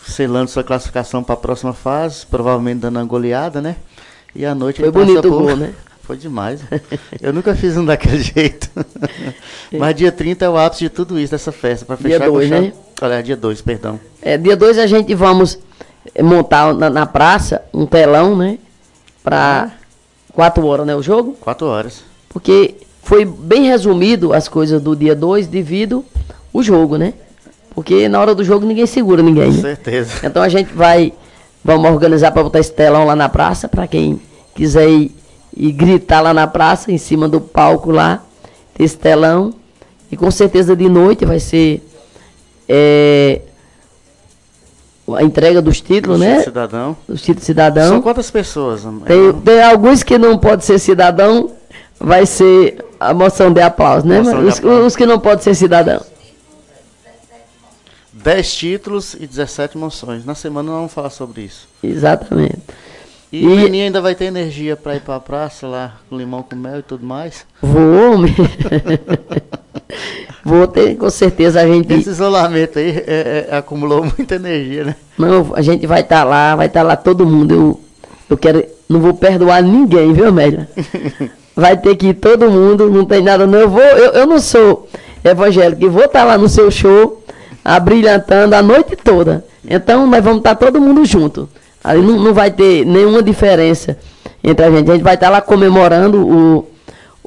selando 0.07 0.49
sua 0.49 0.63
classificação 0.63 1.23
para 1.23 1.33
a 1.33 1.37
próxima 1.37 1.73
fase, 1.73 2.25
provavelmente 2.25 2.79
dando 2.79 2.97
uma 2.97 3.05
goleada, 3.05 3.61
né? 3.61 3.77
E 4.35 4.45
à 4.45 4.53
noite 4.53 4.81
Foi 4.81 4.91
bonito 4.91 5.27
o 5.27 5.31
gol, 5.31 5.55
né? 5.55 5.73
Foi 6.03 6.17
demais. 6.17 6.61
Eu 7.21 7.33
nunca 7.33 7.55
fiz 7.55 7.75
um 7.77 7.85
daquele 7.85 8.19
jeito. 8.21 8.69
Mas 9.71 9.95
dia 9.95 10.11
30 10.11 10.45
é 10.45 10.49
o 10.49 10.57
ápice 10.57 10.83
de 10.83 10.89
tudo 10.89 11.19
isso, 11.19 11.31
dessa 11.31 11.51
festa, 11.51 11.85
para 11.85 11.97
fechar 11.97 12.19
dia 12.19 12.29
dois, 12.29 12.49
com 12.49 12.55
né? 12.55 12.73
Olha, 13.01 13.23
dia 13.23 13.35
2, 13.35 13.61
perdão. 13.61 13.99
É, 14.21 14.37
dia 14.37 14.55
2 14.55 14.77
a 14.77 14.87
gente 14.87 15.13
vamos 15.13 15.59
montar 16.21 16.73
na, 16.73 16.89
na 16.89 17.05
praça 17.05 17.61
um 17.73 17.85
telão, 17.85 18.35
né? 18.35 18.57
Para 19.23 19.71
quatro 20.31 20.65
horas, 20.65 20.85
né? 20.85 20.95
O 20.95 21.01
jogo? 21.01 21.33
Quatro 21.33 21.67
horas. 21.67 22.03
Porque 22.29 22.75
foi 23.01 23.25
bem 23.25 23.65
resumido 23.65 24.31
as 24.33 24.47
coisas 24.47 24.81
do 24.81 24.95
dia 24.95 25.15
2 25.15 25.47
devido 25.47 26.05
o 26.53 26.63
jogo, 26.63 26.97
né? 26.97 27.13
Porque 27.75 28.07
na 28.07 28.19
hora 28.21 28.35
do 28.35 28.43
jogo 28.43 28.65
ninguém 28.65 28.85
segura 28.85 29.21
ninguém. 29.21 29.49
Com 29.49 29.55
né? 29.57 29.61
certeza. 29.61 30.25
Então 30.25 30.41
a 30.41 30.49
gente 30.49 30.73
vai, 30.73 31.13
vamos 31.63 31.89
organizar 31.89 32.31
para 32.31 32.43
botar 32.43 32.59
esse 32.59 32.71
telão 32.71 33.05
lá 33.05 33.15
na 33.15 33.27
praça, 33.27 33.67
para 33.67 33.87
quem 33.87 34.21
quiser 34.55 34.87
ir, 34.89 35.15
ir, 35.55 35.71
gritar 35.71 36.21
lá 36.21 36.33
na 36.33 36.47
praça, 36.47 36.91
em 36.91 36.97
cima 36.97 37.27
do 37.27 37.39
palco 37.39 37.91
lá, 37.91 38.23
ter 38.73 38.83
esse 38.83 38.97
telão. 38.97 39.53
E 40.11 40.17
com 40.17 40.29
certeza 40.29 40.75
de 40.75 40.87
noite 40.87 41.25
vai 41.25 41.39
ser 41.39 41.81
é, 42.69 43.41
a 45.11 45.23
entrega 45.23 45.61
dos 45.61 45.81
títulos, 45.81 46.19
né? 46.19 46.41
Cidadão. 46.43 46.95
Dos 47.07 47.21
títulos 47.21 47.45
cidadão. 47.45 47.89
São 47.89 48.01
quantas 48.01 48.31
pessoas? 48.31 48.83
Tem, 49.05 49.33
tem 49.33 49.63
alguns 49.63 50.03
que 50.03 50.17
não 50.17 50.37
pode 50.37 50.63
ser 50.63 50.79
cidadão, 50.79 51.51
vai 51.99 52.25
ser 52.25 52.83
a 52.99 53.13
moção 53.13 53.51
de 53.51 53.61
aplauso, 53.61 54.07
né? 54.07 54.19
Moção 54.19 54.45
os, 54.45 54.57
aplauso. 54.57 54.85
os 54.85 54.95
que 54.95 55.05
não 55.05 55.19
podem 55.19 55.43
ser 55.43 55.55
cidadão. 55.55 56.01
10 58.13 58.55
títulos 58.55 59.13
e 59.15 59.27
17 59.27 59.77
moções. 59.77 60.23
Na 60.23 60.35
semana 60.35 60.69
nós 60.69 60.77
vamos 60.77 60.93
falar 60.93 61.09
sobre 61.09 61.41
isso. 61.41 61.67
Exatamente. 61.83 62.59
E, 63.33 63.47
o 63.47 63.55
Leninho 63.55 63.85
ainda 63.85 63.99
vai 63.99 64.13
ter 64.13 64.25
energia 64.25 64.77
para 64.77 64.95
ir 64.95 64.99
para 64.99 65.15
a 65.15 65.19
praça 65.19 65.65
lá, 65.65 65.95
com 66.07 66.15
limão 66.15 66.43
com 66.43 66.55
mel 66.55 66.77
e 66.77 66.83
tudo 66.83 67.03
mais? 67.03 67.47
Vou, 67.59 68.17
Vou 70.45 70.67
ter, 70.67 70.95
com 70.95 71.09
certeza 71.09 71.61
a 71.61 71.65
gente. 71.65 71.91
Esse 71.91 72.11
isolamento 72.11 72.77
aí 72.77 73.03
é, 73.07 73.47
é, 73.49 73.57
acumulou 73.57 74.05
muita 74.05 74.35
energia, 74.35 74.83
né? 74.83 74.95
Não, 75.17 75.51
a 75.55 75.63
gente 75.63 75.87
vai 75.87 76.01
estar 76.01 76.19
tá 76.19 76.23
lá, 76.23 76.55
vai 76.55 76.67
estar 76.67 76.81
tá 76.81 76.87
lá 76.87 76.95
todo 76.95 77.25
mundo. 77.25 77.55
Eu, 77.55 77.81
eu 78.29 78.37
quero. 78.37 78.63
Não 78.87 78.99
vou 78.99 79.15
perdoar 79.15 79.63
ninguém, 79.63 80.13
viu, 80.13 80.31
Média? 80.31 80.69
vai 81.57 81.75
ter 81.75 81.95
que 81.95 82.09
ir 82.09 82.13
todo 82.13 82.51
mundo, 82.51 82.87
não 82.87 83.03
tem 83.03 83.23
nada, 83.23 83.47
não. 83.47 83.61
Eu 83.61 83.69
vou, 83.69 83.81
eu, 83.81 84.11
eu 84.11 84.27
não 84.27 84.39
sou 84.39 84.87
evangélico, 85.23 85.83
e 85.83 85.89
vou 85.89 86.05
estar 86.05 86.19
tá 86.19 86.25
lá 86.25 86.37
no 86.37 86.47
seu 86.47 86.69
show 86.69 87.23
abrilhantando 87.65 88.53
a 88.53 88.61
noite 88.61 88.95
toda. 88.95 89.43
Então 89.67 90.05
nós 90.05 90.23
vamos 90.23 90.37
estar 90.37 90.53
todo 90.53 90.79
mundo 90.79 91.03
junto. 91.03 91.49
Ali 91.83 92.01
não, 92.01 92.17
não 92.17 92.33
vai 92.33 92.49
ter 92.49 92.85
nenhuma 92.85 93.21
diferença 93.21 93.97
entre 94.43 94.65
a 94.65 94.71
gente. 94.71 94.89
A 94.89 94.93
gente 94.93 95.03
vai 95.03 95.15
estar 95.15 95.29
lá 95.29 95.41
comemorando 95.41 96.25
o, 96.25 96.67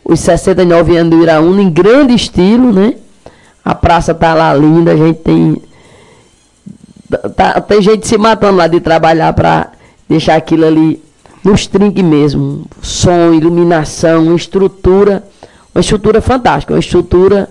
os 0.05 0.21
69 0.21 0.97
anos 0.97 1.11
do 1.11 1.23
Iraúna 1.23 1.63
em 1.63 1.71
grande 1.71 2.15
estilo, 2.15 2.73
né? 2.73 2.95
A 3.65 3.75
praça 3.75 4.15
tá 4.15 4.33
lá 4.33 4.55
linda, 4.55 4.93
a 4.93 4.97
gente 4.97 5.19
tem. 5.19 5.63
Tá, 7.37 7.61
tem 7.61 7.83
gente 7.83 8.07
se 8.07 8.17
matando 8.17 8.57
lá 8.57 8.67
de 8.67 8.81
trabalhar 8.81 9.33
para 9.33 9.73
deixar 10.09 10.37
aquilo 10.37 10.65
ali 10.65 11.03
nos 11.45 11.67
trinques 11.67 12.05
mesmo. 12.05 12.65
Som, 12.81 13.35
iluminação, 13.35 14.35
estrutura. 14.35 15.25
Uma 15.75 15.81
estrutura 15.81 16.23
fantástica, 16.23 16.73
uma 16.73 16.81
estrutura 16.81 17.51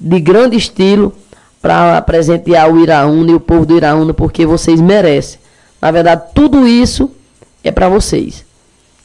de 0.00 0.20
grande 0.20 0.56
estilo 0.56 1.12
para 1.60 2.00
presentear 2.02 2.72
o 2.72 2.80
Iraúna 2.80 3.32
e 3.32 3.34
o 3.34 3.40
povo 3.40 3.66
do 3.66 3.76
Iraúna, 3.76 4.14
porque 4.14 4.46
vocês 4.46 4.80
merecem. 4.80 5.38
Na 5.80 5.90
verdade, 5.90 6.22
tudo 6.34 6.66
isso 6.66 7.10
é 7.62 7.70
para 7.70 7.88
vocês. 7.88 8.44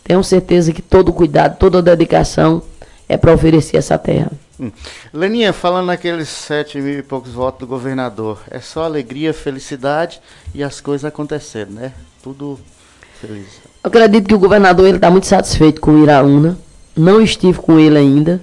Tenho 0.04 0.24
certeza 0.24 0.74
que 0.74 0.82
todo 0.82 1.14
cuidado, 1.14 1.58
toda 1.58 1.82
dedicação 1.82 2.62
é 3.08 3.16
para 3.16 3.34
oferecer 3.34 3.78
essa 3.78 3.98
terra. 3.98 4.32
Hum. 4.60 4.72
Leninha, 5.14 5.54
falando 5.54 5.88
naqueles 5.88 6.30
sete 6.30 6.80
mil 6.80 7.00
e 7.00 7.04
poucos 7.04 7.32
votos 7.32 7.62
do 7.62 7.68
governador, 7.68 8.40
é 8.50 8.60
só 8.60 8.84
alegria, 8.84 9.34
felicidade 9.34 10.22
e 10.54 10.64
as 10.64 10.82
coisas 10.82 11.06
acontecendo, 11.06 11.72
né? 11.72 11.94
Tudo 12.22 12.60
feliz. 13.20 13.48
Eu 13.84 13.88
acredito 13.88 14.28
que 14.28 14.36
o 14.36 14.40
governador 14.40 14.88
ele 14.88 14.98
está 14.98 15.10
muito 15.10 15.28
satisfeito 15.28 15.82
com 15.82 15.92
o 15.92 16.04
Iraúna. 16.04 16.58
Não 16.96 17.22
estive 17.22 17.60
com 17.60 17.80
ele 17.80 17.98
ainda. 17.98 18.42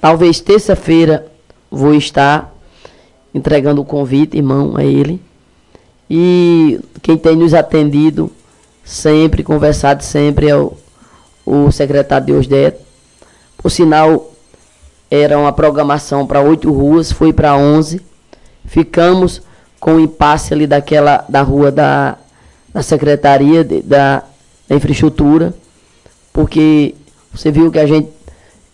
Talvez 0.00 0.40
terça-feira 0.40 1.26
vou 1.70 1.94
estar 1.94 2.54
entregando 3.34 3.80
o 3.80 3.84
convite, 3.84 4.36
irmão, 4.36 4.76
a 4.76 4.84
ele. 4.84 5.20
E 6.10 6.80
quem 7.00 7.16
tem 7.16 7.36
nos 7.36 7.54
atendido 7.54 8.32
sempre, 8.84 9.44
conversado 9.44 10.02
sempre, 10.02 10.48
é 10.48 10.56
o, 10.56 10.72
o 11.46 11.70
secretário 11.70 12.26
de 12.26 12.32
Osdeto. 12.32 12.80
Por 13.56 13.70
sinal, 13.70 14.32
era 15.08 15.38
uma 15.38 15.52
programação 15.52 16.26
para 16.26 16.40
oito 16.40 16.72
ruas, 16.72 17.12
foi 17.12 17.32
para 17.32 17.56
onze. 17.56 18.00
Ficamos 18.64 19.40
com 19.78 19.94
o 19.94 20.00
impasse 20.00 20.52
ali 20.52 20.66
daquela, 20.66 21.24
da 21.28 21.42
rua 21.42 21.70
da, 21.70 22.16
da 22.74 22.82
Secretaria 22.82 23.62
de, 23.62 23.80
da, 23.80 24.24
da 24.68 24.76
Infraestrutura, 24.76 25.54
porque 26.32 26.94
você 27.32 27.50
viu 27.50 27.70
que 27.70 27.78
a 27.78 27.86
gente 27.86 28.08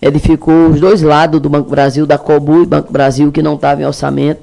edificou 0.00 0.68
os 0.68 0.80
dois 0.80 1.02
lados 1.02 1.40
do 1.40 1.48
Banco 1.48 1.68
Brasil, 1.68 2.06
da 2.06 2.16
Cobu 2.16 2.62
e 2.62 2.66
Banco 2.66 2.92
Brasil, 2.92 3.30
que 3.30 3.42
não 3.42 3.54
estava 3.54 3.82
em 3.82 3.86
orçamento. 3.86 4.40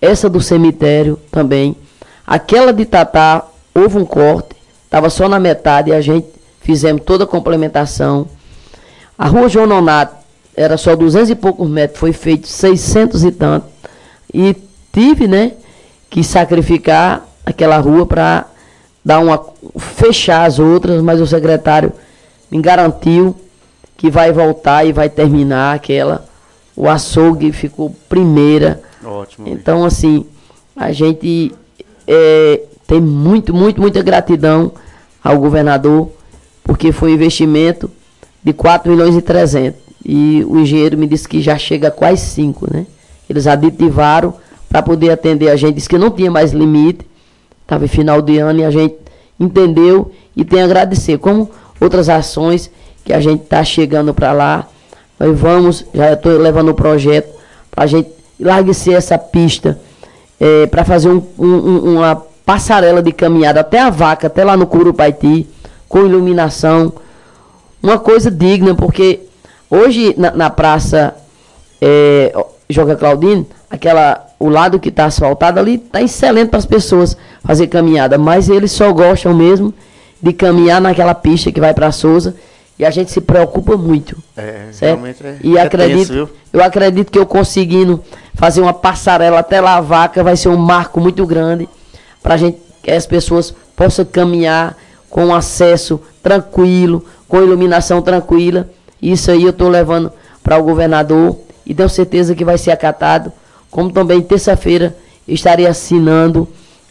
Essa 0.00 0.28
do 0.28 0.40
cemitério 0.40 1.18
também. 1.30 1.74
Aquela 2.28 2.74
de 2.74 2.84
Tatá, 2.84 3.42
houve 3.74 3.96
um 3.96 4.04
corte, 4.04 4.54
estava 4.84 5.08
só 5.08 5.30
na 5.30 5.40
metade 5.40 5.88
e 5.88 5.94
a 5.94 6.00
gente 6.02 6.26
fizemos 6.60 7.02
toda 7.02 7.24
a 7.24 7.26
complementação. 7.26 8.28
A 9.16 9.26
rua 9.26 9.48
João 9.48 9.66
Nonato 9.66 10.14
era 10.54 10.76
só 10.76 10.94
200 10.94 11.30
e 11.30 11.34
poucos 11.34 11.66
metros, 11.66 11.98
foi 11.98 12.12
feito 12.12 12.46
600 12.46 13.24
e 13.24 13.32
tanto. 13.32 13.64
E 14.34 14.54
tive, 14.92 15.26
né, 15.26 15.52
que 16.10 16.22
sacrificar 16.22 17.26
aquela 17.46 17.78
rua 17.78 18.04
para 18.04 18.44
dar 19.02 19.20
uma 19.20 19.42
fechar 19.78 20.44
as 20.44 20.58
outras, 20.58 21.00
mas 21.00 21.22
o 21.22 21.26
secretário 21.26 21.94
me 22.50 22.60
garantiu 22.60 23.34
que 23.96 24.10
vai 24.10 24.32
voltar 24.32 24.84
e 24.84 24.92
vai 24.92 25.08
terminar 25.08 25.76
aquela. 25.76 26.28
O 26.76 26.90
açougue 26.90 27.52
ficou 27.52 27.96
primeira. 28.06 28.82
Ótimo. 29.02 29.48
Então, 29.48 29.82
assim, 29.82 30.26
a 30.76 30.92
gente 30.92 31.54
é, 32.08 32.62
tem 32.86 33.00
muito, 33.00 33.52
muito, 33.54 33.78
muita 33.80 34.02
gratidão 34.02 34.72
ao 35.22 35.38
governador, 35.38 36.10
porque 36.64 36.90
foi 36.90 37.10
um 37.10 37.14
investimento 37.14 37.90
de 38.42 38.54
4 38.54 38.90
milhões 38.90 39.14
e 39.14 39.20
300. 39.20 39.78
E 40.04 40.42
o 40.48 40.58
engenheiro 40.58 40.96
me 40.96 41.06
disse 41.06 41.28
que 41.28 41.42
já 41.42 41.58
chega 41.58 41.90
quase 41.90 42.22
5, 42.22 42.66
né? 42.72 42.86
Eles 43.28 43.46
aditivaram 43.46 44.34
para 44.70 44.80
poder 44.82 45.10
atender 45.10 45.50
a 45.50 45.56
gente. 45.56 45.74
Disse 45.74 45.88
que 45.88 45.98
não 45.98 46.10
tinha 46.10 46.30
mais 46.30 46.52
limite. 46.52 47.06
Estava 47.62 47.84
em 47.84 47.88
final 47.88 48.22
de 48.22 48.38
ano 48.38 48.60
e 48.60 48.64
a 48.64 48.70
gente 48.70 48.96
entendeu 49.38 50.10
e 50.34 50.44
tem 50.44 50.62
a 50.62 50.64
agradecer. 50.64 51.18
Como 51.18 51.50
outras 51.78 52.08
ações 52.08 52.70
que 53.04 53.12
a 53.12 53.20
gente 53.20 53.42
está 53.42 53.62
chegando 53.62 54.14
para 54.14 54.32
lá. 54.32 54.66
Nós 55.18 55.38
vamos, 55.38 55.84
já 55.92 56.12
estou 56.12 56.38
levando 56.38 56.70
o 56.70 56.74
projeto 56.74 57.28
para 57.70 57.84
a 57.84 57.86
gente 57.86 58.10
larguecer 58.40 58.94
essa 58.94 59.18
pista 59.18 59.78
é, 60.40 60.66
para 60.66 60.84
fazer 60.84 61.08
um, 61.08 61.22
um, 61.38 61.96
uma 61.96 62.22
passarela 62.44 63.02
de 63.02 63.12
caminhada 63.12 63.60
até 63.60 63.80
a 63.80 63.90
vaca, 63.90 64.26
até 64.26 64.44
lá 64.44 64.56
no 64.56 64.66
Curupaiti, 64.66 65.46
com 65.88 66.00
iluminação. 66.00 66.92
Uma 67.82 67.98
coisa 67.98 68.30
digna, 68.30 68.74
porque 68.74 69.20
hoje 69.70 70.14
na, 70.16 70.30
na 70.30 70.50
praça 70.50 71.14
é, 71.80 72.32
Joga 72.68 72.96
Claudino, 72.96 73.46
aquela, 73.70 74.26
o 74.38 74.48
lado 74.48 74.78
que 74.78 74.88
está 74.88 75.06
asfaltado 75.06 75.60
ali 75.60 75.74
está 75.74 76.02
excelente 76.02 76.48
para 76.48 76.58
as 76.58 76.66
pessoas 76.66 77.16
fazer 77.44 77.66
caminhada, 77.66 78.18
mas 78.18 78.48
eles 78.48 78.72
só 78.72 78.92
gostam 78.92 79.34
mesmo 79.34 79.72
de 80.20 80.32
caminhar 80.32 80.80
naquela 80.80 81.14
pista 81.14 81.52
que 81.52 81.60
vai 81.60 81.72
para 81.72 81.92
Souza 81.92 82.34
e 82.78 82.84
a 82.84 82.90
gente 82.90 83.10
se 83.10 83.20
preocupa 83.20 83.76
muito. 83.76 84.16
É, 84.36 84.68
certo? 84.70 85.00
realmente 85.00 85.26
é. 85.26 85.38
E 85.42 85.56
é 85.56 85.60
acredito, 85.60 86.08
tenso, 86.08 86.30
eu 86.52 86.62
acredito 86.62 87.10
que 87.10 87.18
eu 87.18 87.26
conseguindo 87.26 88.02
fazer 88.34 88.60
uma 88.60 88.72
passarela 88.72 89.40
até 89.40 89.60
lá 89.60 89.76
a 89.76 89.80
vaca 89.80 90.22
vai 90.22 90.36
ser 90.36 90.48
um 90.48 90.56
marco 90.56 91.00
muito 91.00 91.26
grande 91.26 91.68
para 92.22 92.36
gente 92.36 92.58
que 92.82 92.90
as 92.90 93.06
pessoas 93.06 93.52
possam 93.74 94.04
caminhar 94.04 94.76
com 95.10 95.34
acesso 95.34 96.00
tranquilo, 96.22 97.04
com 97.26 97.42
iluminação 97.42 98.00
tranquila. 98.00 98.68
Isso 99.02 99.30
aí 99.30 99.42
eu 99.42 99.50
estou 99.50 99.68
levando 99.68 100.12
para 100.42 100.58
o 100.58 100.62
governador 100.62 101.36
e 101.66 101.74
tenho 101.74 101.88
certeza 101.88 102.34
que 102.34 102.44
vai 102.44 102.58
ser 102.58 102.70
acatado. 102.70 103.32
Como 103.70 103.92
também 103.92 104.22
terça-feira 104.22 104.96
estarei 105.26 105.66
assinando 105.66 106.48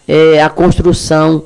é, 0.08 0.42
a 0.42 0.50
construção 0.50 1.44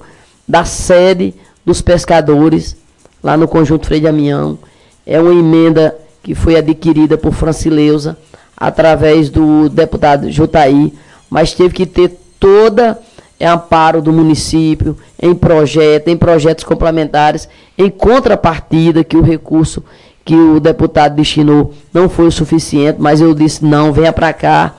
da 0.48 0.66
sede 0.66 1.34
dos 1.66 1.82
pescadores 1.82 2.76
lá 3.24 3.38
no 3.38 3.48
Conjunto 3.48 3.86
Freire 3.86 4.04
de 4.04 4.10
Amião. 4.10 4.58
É 5.06 5.20
uma 5.20 5.34
emenda 5.34 5.96
que 6.24 6.36
foi 6.36 6.56
adquirida 6.56 7.18
por 7.18 7.34
Francileusa 7.34 8.18
através 8.56 9.30
do 9.30 9.70
deputado 9.70 10.32
Jutaí, 10.32 10.94
mas 11.30 11.54
teve 11.54 11.74
que 11.74 11.86
ter 11.86 12.18
toda 12.40 13.00
é 13.42 13.48
amparo 13.48 14.04
do 14.04 14.14
município 14.14 14.96
em 15.20 15.34
projeto, 15.34 16.10
em 16.10 16.16
projetos 16.16 16.64
complementares, 16.64 17.50
em 17.76 17.90
contrapartida 17.90 19.04
que 19.04 19.18
o 19.18 19.22
recurso 19.24 19.84
que 20.24 20.36
o 20.36 20.60
deputado 20.60 21.16
destinou 21.16 21.74
não 21.92 22.08
foi 22.08 22.28
o 22.28 22.32
suficiente, 22.32 22.98
mas 23.02 23.20
eu 23.20 23.34
disse 23.34 23.66
não, 23.66 23.92
venha 23.92 24.14
para 24.14 24.32
cá, 24.32 24.76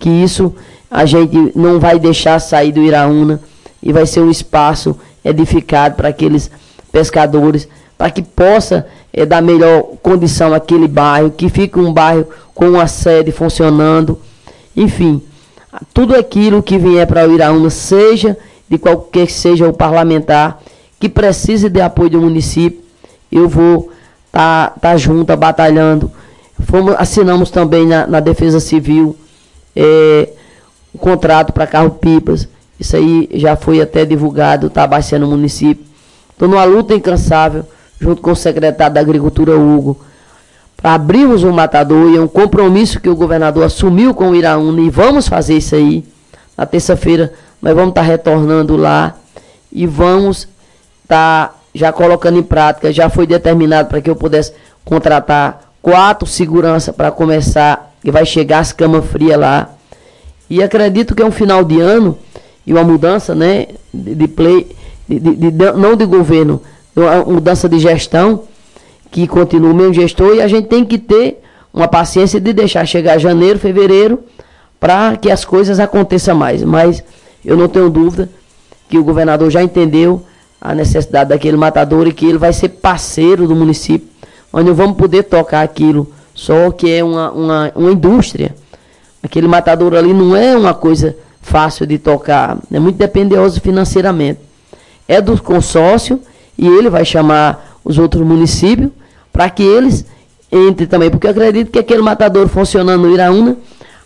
que 0.00 0.08
isso 0.08 0.52
a 0.90 1.04
gente 1.04 1.52
não 1.54 1.78
vai 1.78 2.00
deixar 2.00 2.40
sair 2.40 2.72
do 2.72 2.82
Iraúna 2.82 3.40
e 3.80 3.92
vai 3.92 4.04
ser 4.04 4.20
um 4.20 4.30
espaço 4.30 4.98
edificado 5.24 5.94
para 5.94 6.08
aqueles 6.08 6.50
pescadores, 6.90 7.68
para 8.00 8.10
que 8.10 8.22
possa 8.22 8.86
é, 9.12 9.26
dar 9.26 9.42
melhor 9.42 9.82
condição 10.02 10.54
àquele 10.54 10.88
bairro, 10.88 11.30
que 11.30 11.50
fique 11.50 11.78
um 11.78 11.92
bairro 11.92 12.26
com 12.54 12.70
uma 12.70 12.86
sede 12.86 13.30
funcionando, 13.30 14.18
enfim, 14.74 15.20
tudo 15.92 16.16
aquilo 16.16 16.62
que 16.62 16.78
vier 16.78 17.06
para 17.06 17.28
o 17.28 17.34
Iraúna, 17.34 17.68
seja 17.68 18.38
de 18.70 18.78
qualquer 18.78 19.26
que 19.26 19.34
seja 19.34 19.68
o 19.68 19.74
parlamentar, 19.74 20.62
que 20.98 21.10
precise 21.10 21.68
de 21.68 21.78
apoio 21.82 22.08
do 22.08 22.22
município, 22.22 22.80
eu 23.30 23.46
vou 23.46 23.90
estar 24.28 24.70
tá, 24.70 24.74
tá 24.80 24.96
junto, 24.96 25.36
batalhando. 25.36 26.10
Fomos, 26.60 26.94
assinamos 26.96 27.50
também 27.50 27.86
na, 27.86 28.06
na 28.06 28.20
Defesa 28.20 28.60
Civil 28.60 29.14
é, 29.76 30.26
um 30.94 30.98
contrato 30.98 31.52
para 31.52 31.66
carro-pipas. 31.66 32.48
Isso 32.78 32.96
aí 32.96 33.28
já 33.34 33.56
foi 33.56 33.82
até 33.82 34.06
divulgado, 34.06 34.68
está 34.68 34.84
abaixando 34.84 35.26
no 35.26 35.36
município. 35.36 35.84
Estou 36.30 36.48
numa 36.48 36.64
luta 36.64 36.94
incansável, 36.94 37.66
junto 38.00 38.22
com 38.22 38.32
o 38.32 38.36
secretário 38.36 38.94
da 38.94 39.00
Agricultura, 39.00 39.56
Hugo, 39.56 40.00
para 40.76 40.94
abrirmos 40.94 41.44
um 41.44 41.52
matador 41.52 42.10
e 42.10 42.16
é 42.16 42.20
um 42.20 42.26
compromisso 42.26 42.98
que 42.98 43.08
o 43.08 43.14
governador 43.14 43.64
assumiu 43.64 44.14
com 44.14 44.30
o 44.30 44.34
Iraúna 44.34 44.80
e 44.80 44.88
vamos 44.88 45.28
fazer 45.28 45.58
isso 45.58 45.74
aí. 45.74 46.04
Na 46.56 46.64
terça-feira 46.64 47.32
nós 47.60 47.74
vamos 47.74 47.90
estar 47.90 48.00
tá 48.00 48.06
retornando 48.06 48.76
lá 48.76 49.14
e 49.70 49.86
vamos 49.86 50.48
estar 51.02 51.48
tá 51.48 51.54
já 51.74 51.92
colocando 51.92 52.38
em 52.38 52.42
prática, 52.42 52.92
já 52.92 53.10
foi 53.10 53.26
determinado 53.26 53.88
para 53.88 54.00
que 54.00 54.08
eu 54.08 54.16
pudesse 54.16 54.52
contratar 54.84 55.72
quatro 55.82 56.26
segurança 56.26 56.92
para 56.92 57.10
começar, 57.10 57.94
que 58.02 58.10
vai 58.10 58.24
chegar 58.24 58.60
as 58.60 58.72
camas 58.72 59.04
frias 59.06 59.38
lá. 59.38 59.70
E 60.48 60.62
acredito 60.62 61.14
que 61.14 61.22
é 61.22 61.26
um 61.26 61.30
final 61.30 61.62
de 61.62 61.78
ano 61.80 62.18
e 62.66 62.72
uma 62.72 62.82
mudança, 62.82 63.34
né, 63.34 63.68
de, 63.92 64.14
de 64.14 64.28
play, 64.28 64.74
de, 65.08 65.18
de, 65.18 65.50
de, 65.50 65.72
não 65.72 65.94
de 65.94 66.06
governo, 66.06 66.60
uma 66.94 67.24
mudança 67.24 67.68
de 67.68 67.78
gestão, 67.78 68.44
que 69.10 69.26
continua 69.26 69.70
o 69.70 69.74
mesmo 69.74 69.94
gestor, 69.94 70.34
e 70.34 70.42
a 70.42 70.48
gente 70.48 70.68
tem 70.68 70.84
que 70.84 70.98
ter 70.98 71.42
uma 71.72 71.88
paciência 71.88 72.40
de 72.40 72.52
deixar 72.52 72.86
chegar 72.86 73.18
janeiro, 73.18 73.58
fevereiro, 73.58 74.20
para 74.78 75.16
que 75.16 75.30
as 75.30 75.44
coisas 75.44 75.78
aconteçam 75.78 76.34
mais. 76.34 76.62
Mas 76.62 77.02
eu 77.44 77.56
não 77.56 77.68
tenho 77.68 77.90
dúvida 77.90 78.28
que 78.88 78.98
o 78.98 79.04
governador 79.04 79.50
já 79.50 79.62
entendeu 79.62 80.22
a 80.60 80.74
necessidade 80.74 81.30
daquele 81.30 81.56
matador 81.56 82.06
e 82.06 82.12
que 82.12 82.26
ele 82.26 82.38
vai 82.38 82.52
ser 82.52 82.68
parceiro 82.68 83.46
do 83.46 83.56
município, 83.56 84.08
onde 84.52 84.70
vamos 84.72 84.96
poder 84.96 85.24
tocar 85.24 85.62
aquilo, 85.62 86.12
só 86.34 86.70
que 86.70 86.90
é 86.90 87.02
uma, 87.02 87.30
uma, 87.30 87.72
uma 87.74 87.92
indústria. 87.92 88.54
Aquele 89.22 89.46
matador 89.46 89.94
ali 89.94 90.12
não 90.12 90.36
é 90.36 90.56
uma 90.56 90.74
coisa 90.74 91.16
fácil 91.40 91.86
de 91.86 91.98
tocar, 91.98 92.58
é 92.70 92.78
muito 92.78 92.96
dependioso 92.96 93.60
financeiramente. 93.60 94.40
É 95.08 95.20
do 95.20 95.40
consórcio 95.42 96.20
e 96.60 96.68
ele 96.68 96.90
vai 96.90 97.06
chamar 97.06 97.78
os 97.82 97.96
outros 97.96 98.22
municípios 98.22 98.90
para 99.32 99.48
que 99.48 99.62
eles 99.62 100.04
entrem 100.52 100.86
também, 100.86 101.08
porque 101.08 101.26
eu 101.26 101.30
acredito 101.30 101.70
que 101.70 101.78
aquele 101.78 102.02
matador 102.02 102.46
funcionando 102.48 103.00
no 103.00 103.10
Iraúna, 103.10 103.56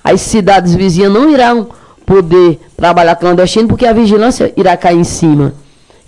as 0.04 0.20
cidades 0.20 0.72
vizinhas 0.72 1.12
não 1.12 1.28
irão 1.28 1.66
poder 2.06 2.60
trabalhar 2.76 3.16
clandestino 3.16 3.66
porque 3.66 3.84
a 3.84 3.92
vigilância 3.92 4.52
irá 4.56 4.76
cair 4.76 4.98
em 4.98 5.04
cima. 5.04 5.52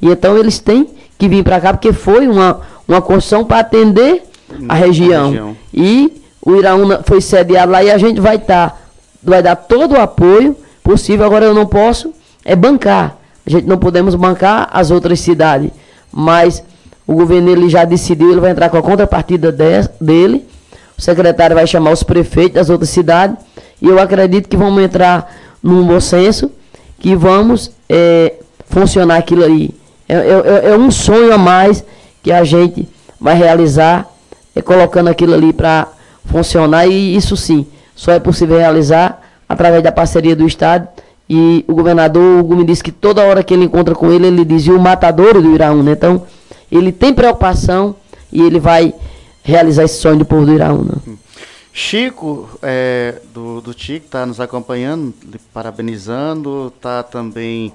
E 0.01 0.09
então 0.09 0.39
eles 0.39 0.61
têm 0.61 0.89
que 1.19 1.29
vir 1.29 1.43
para 1.43 1.61
cá 1.61 1.73
porque 1.73 1.93
foi 1.93 2.29
uma, 2.29 2.61
uma 2.87 3.03
construção 3.03 3.45
para 3.45 3.59
atender 3.59 4.23
a 4.69 4.75
região. 4.75 5.31
região. 5.31 5.57
E 5.75 6.23
o 6.41 6.55
Iraúna 6.55 7.03
foi 7.05 7.21
sediado 7.21 7.73
lá 7.73 7.83
e 7.83 7.91
a 7.91 7.99
gente 7.99 8.21
vai 8.21 8.37
estar, 8.37 8.71
tá, 8.71 8.77
vai 9.21 9.43
dar 9.43 9.57
todo 9.57 9.95
o 9.97 10.01
apoio 10.01 10.57
possível. 10.85 11.27
Agora 11.27 11.45
eu 11.45 11.55
não 11.55 11.67
posso 11.67 12.13
é 12.45 12.55
bancar. 12.55 13.17
A 13.45 13.51
gente 13.51 13.67
não 13.67 13.79
podemos 13.79 14.15
bancar 14.15 14.69
as 14.73 14.93
outras 14.93 15.19
cidades. 15.19 15.71
Mas 16.12 16.62
o 17.07 17.14
governo 17.14 17.51
ele 17.51 17.69
já 17.69 17.85
decidiu, 17.85 18.31
ele 18.33 18.40
vai 18.40 18.51
entrar 18.51 18.69
com 18.69 18.77
a 18.77 18.83
contrapartida 18.83 19.53
de, 19.53 19.88
dele. 20.01 20.47
O 20.99 21.03
secretário 21.03 21.55
vai 21.55 21.66
chamar 21.66 21.92
os 21.92 22.03
prefeitos 22.03 22.55
das 22.55 22.71
outras 22.71 22.90
cidades. 22.90 23.37
E 23.81 23.87
eu 23.87 23.99
acredito 24.01 24.49
que 24.49 24.57
vamos 24.57 24.83
entrar 24.83 25.31
num 25.62 25.87
bom 25.87 26.01
senso, 26.01 26.51
que 26.99 27.14
vamos 27.14 27.71
é, 27.88 28.35
funcionar 28.66 29.16
aquilo 29.16 29.45
aí. 29.45 29.71
É, 30.09 30.14
é, 30.14 30.71
é, 30.71 30.77
um 30.77 30.90
sonho 30.90 31.33
a 31.33 31.38
mais 31.38 31.85
que 32.23 32.33
a 32.33 32.45
gente 32.45 32.88
vai 33.21 33.37
realizar, 33.37 34.07
é, 34.55 34.62
colocando 34.62 35.09
aquilo 35.09 35.35
ali 35.35 35.53
para 35.53 35.88
funcionar. 36.25 36.87
E 36.87 37.14
isso 37.14 37.37
sim, 37.37 37.66
só 37.95 38.12
é 38.12 38.19
possível 38.19 38.59
realizar 38.59 39.23
através 39.49 39.83
da 39.83 39.92
parceria 39.92 40.35
do 40.35 40.47
Estado. 40.47 40.88
E 41.29 41.65
o 41.67 41.75
governador 41.75 42.41
Hugo 42.41 42.57
me 42.57 42.65
disse 42.65 42.83
que 42.83 42.93
toda 42.93 43.25
hora 43.25 43.43
que 43.43 43.53
ele 43.53 43.65
encontra 43.65 43.95
com 43.95 44.12
ele, 44.12 44.27
ele 44.29 44.45
dizia 44.45 44.75
o 44.75 44.81
matador 44.81 45.41
do 45.41 45.55
Iraúna. 45.55 45.83
Né? 45.83 45.93
Então, 45.93 46.25
ele 46.71 46.93
tem 46.93 47.12
preocupação 47.12 47.97
e 48.33 48.41
ele 48.43 48.61
vai 48.61 48.95
realizar 49.43 49.85
esse 49.85 50.01
sonho 50.01 50.19
do 50.19 50.25
povo 50.25 50.47
do 50.47 50.53
Iraúna. 50.53 50.99
Né? 51.07 51.17
Chico, 51.73 52.49
é, 52.62 53.21
do, 53.35 53.61
do 53.61 53.75
TIC, 53.75 54.07
está 54.07 54.25
nos 54.25 54.41
acompanhando, 54.41 55.12
parabenizando, 55.53 56.73
está 56.75 57.03
também 57.03 57.73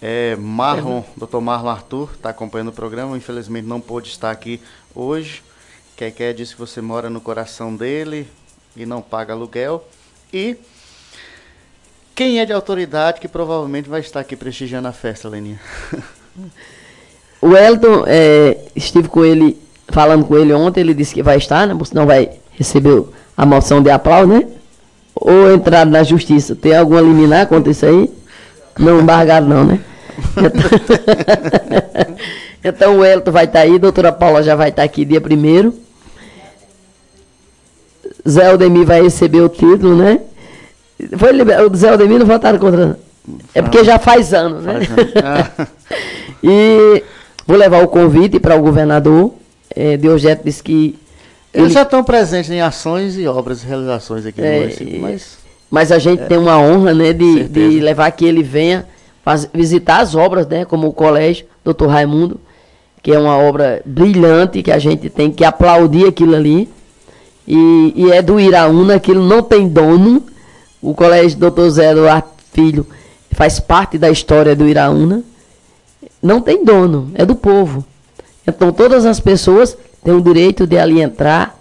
é, 0.00 0.36
Marlon, 0.36 1.00
é. 1.00 1.04
doutor 1.16 1.40
Marlon 1.40 1.70
Arthur, 1.70 2.10
está 2.14 2.30
acompanhando 2.30 2.68
o 2.68 2.72
programa, 2.72 3.16
infelizmente 3.16 3.66
não 3.66 3.80
pôde 3.80 4.08
estar 4.08 4.30
aqui 4.30 4.60
hoje. 4.94 5.42
Keké 5.96 6.32
disse 6.32 6.54
que 6.54 6.60
você 6.60 6.80
mora 6.80 7.10
no 7.10 7.20
coração 7.20 7.74
dele 7.74 8.28
e 8.76 8.84
não 8.86 9.02
paga 9.02 9.32
aluguel. 9.32 9.86
E 10.32 10.56
quem 12.16 12.40
é 12.40 12.46
de 12.46 12.52
autoridade 12.52 13.20
que 13.20 13.28
provavelmente 13.28 13.90
vai 13.90 14.00
estar 14.00 14.20
aqui 14.20 14.34
prestigiando 14.34 14.88
a 14.88 14.92
festa, 14.92 15.28
Leninha? 15.28 15.60
o 17.42 17.54
Elton, 17.54 18.04
é, 18.06 18.56
estive 18.74 19.06
com 19.06 19.22
ele, 19.22 19.60
falando 19.88 20.24
com 20.24 20.34
ele 20.34 20.54
ontem, 20.54 20.80
ele 20.80 20.94
disse 20.94 21.12
que 21.12 21.22
vai 21.22 21.36
estar, 21.36 21.66
né? 21.66 21.76
Senão 21.84 22.06
vai 22.06 22.30
receber 22.52 23.04
a 23.36 23.44
moção 23.44 23.82
de 23.82 23.90
aplauso, 23.90 24.28
né? 24.28 24.48
Ou 25.14 25.52
entrar 25.52 25.84
na 25.84 26.02
justiça. 26.02 26.56
Tem 26.56 26.74
alguma 26.74 27.02
liminar 27.02 27.46
contra 27.48 27.70
isso 27.70 27.84
aí? 27.84 28.10
Não 28.78 28.98
embargaram 28.98 29.46
não, 29.46 29.64
né? 29.64 29.80
Então, 30.38 30.70
então 32.64 32.98
o 32.98 33.04
Elton 33.04 33.30
vai 33.30 33.44
estar 33.44 33.60
aí, 33.60 33.74
a 33.74 33.78
doutora 33.78 34.10
Paula 34.10 34.42
já 34.42 34.54
vai 34.54 34.70
estar 34.70 34.84
aqui 34.84 35.04
dia 35.04 35.20
primeiro. 35.20 35.74
Zé 38.26 38.46
Aldemir 38.46 38.86
vai 38.86 39.02
receber 39.02 39.42
o 39.42 39.50
título, 39.50 39.94
né? 39.94 40.20
Foi 41.16 41.32
liber... 41.32 41.60
O 41.62 41.74
Zé 41.74 41.90
Aldemir 41.90 42.18
não 42.18 42.26
votaram 42.26 42.58
contra. 42.58 42.98
É 43.54 43.60
porque 43.60 43.84
já 43.84 43.98
faz 43.98 44.32
anos, 44.32 44.64
né? 44.64 44.80
Faz 44.84 45.68
e 46.42 47.02
vou 47.46 47.56
levar 47.56 47.82
o 47.82 47.88
convite 47.88 48.38
para 48.38 48.56
o 48.56 48.62
governador. 48.62 49.34
É, 49.74 49.96
Diogeto 49.96 50.44
disse 50.44 50.62
que 50.62 50.98
eles 51.52 51.72
já 51.72 51.82
estão 51.82 52.04
presentes 52.04 52.50
em 52.50 52.60
ações 52.60 53.16
e 53.16 53.26
obras 53.26 53.62
e 53.62 53.66
realizações 53.66 54.26
aqui 54.26 54.40
no 54.40 54.46
é, 54.46 54.60
município, 54.60 55.00
mas... 55.00 55.38
Mas 55.68 55.90
a 55.90 55.98
gente 55.98 56.22
é, 56.22 56.26
tem 56.26 56.38
uma 56.38 56.58
honra, 56.60 56.94
né, 56.94 57.12
de, 57.12 57.48
de 57.48 57.80
levar 57.80 58.08
que 58.12 58.24
ele 58.24 58.42
venha 58.42 58.86
faz, 59.24 59.48
visitar 59.52 59.98
as 59.98 60.14
obras, 60.14 60.46
né, 60.46 60.64
como 60.64 60.86
o 60.86 60.92
colégio 60.92 61.46
Dr. 61.64 61.86
Raimundo, 61.86 62.40
que 63.02 63.10
é 63.10 63.18
uma 63.18 63.36
obra 63.36 63.82
brilhante, 63.84 64.62
que 64.62 64.70
a 64.70 64.78
gente 64.78 65.10
tem 65.10 65.32
que 65.32 65.44
aplaudir 65.44 66.06
aquilo 66.06 66.36
ali. 66.36 66.68
E, 67.46 67.92
e 67.96 68.12
é 68.12 68.22
do 68.22 68.38
Iraúna, 68.38 68.94
aquilo 68.94 69.24
não 69.24 69.42
tem 69.42 69.68
dono. 69.68 70.22
O 70.86 70.94
colégio 70.94 71.36
Dr. 71.36 71.68
Zé 71.68 71.90
Eduardo 71.90 72.28
Filho 72.52 72.86
faz 73.32 73.58
parte 73.58 73.98
da 73.98 74.08
história 74.08 74.54
do 74.54 74.68
Iraúna. 74.68 75.24
Não 76.22 76.40
tem 76.40 76.64
dono, 76.64 77.10
é 77.14 77.26
do 77.26 77.34
povo. 77.34 77.84
Então 78.46 78.70
todas 78.70 79.04
as 79.04 79.18
pessoas 79.18 79.76
tem 80.04 80.14
o 80.14 80.20
direito 80.20 80.64
de 80.64 80.78
ali 80.78 81.00
entrar 81.00 81.58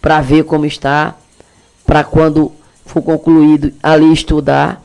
para 0.00 0.22
ver 0.22 0.44
como 0.44 0.64
está, 0.64 1.14
para 1.84 2.02
quando 2.02 2.50
for 2.86 3.02
concluído 3.02 3.70
ali 3.82 4.10
estudar. 4.10 4.82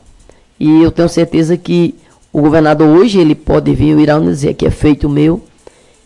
E 0.60 0.82
eu 0.82 0.90
tenho 0.90 1.08
certeza 1.08 1.56
que 1.56 1.94
o 2.30 2.42
governador 2.42 2.86
hoje 2.86 3.18
ele 3.18 3.34
pode 3.34 3.74
vir 3.74 3.96
o 3.96 4.00
Irão 4.00 4.22
dizer 4.22 4.52
que 4.52 4.66
é 4.66 4.70
feito 4.70 5.08
meu. 5.08 5.42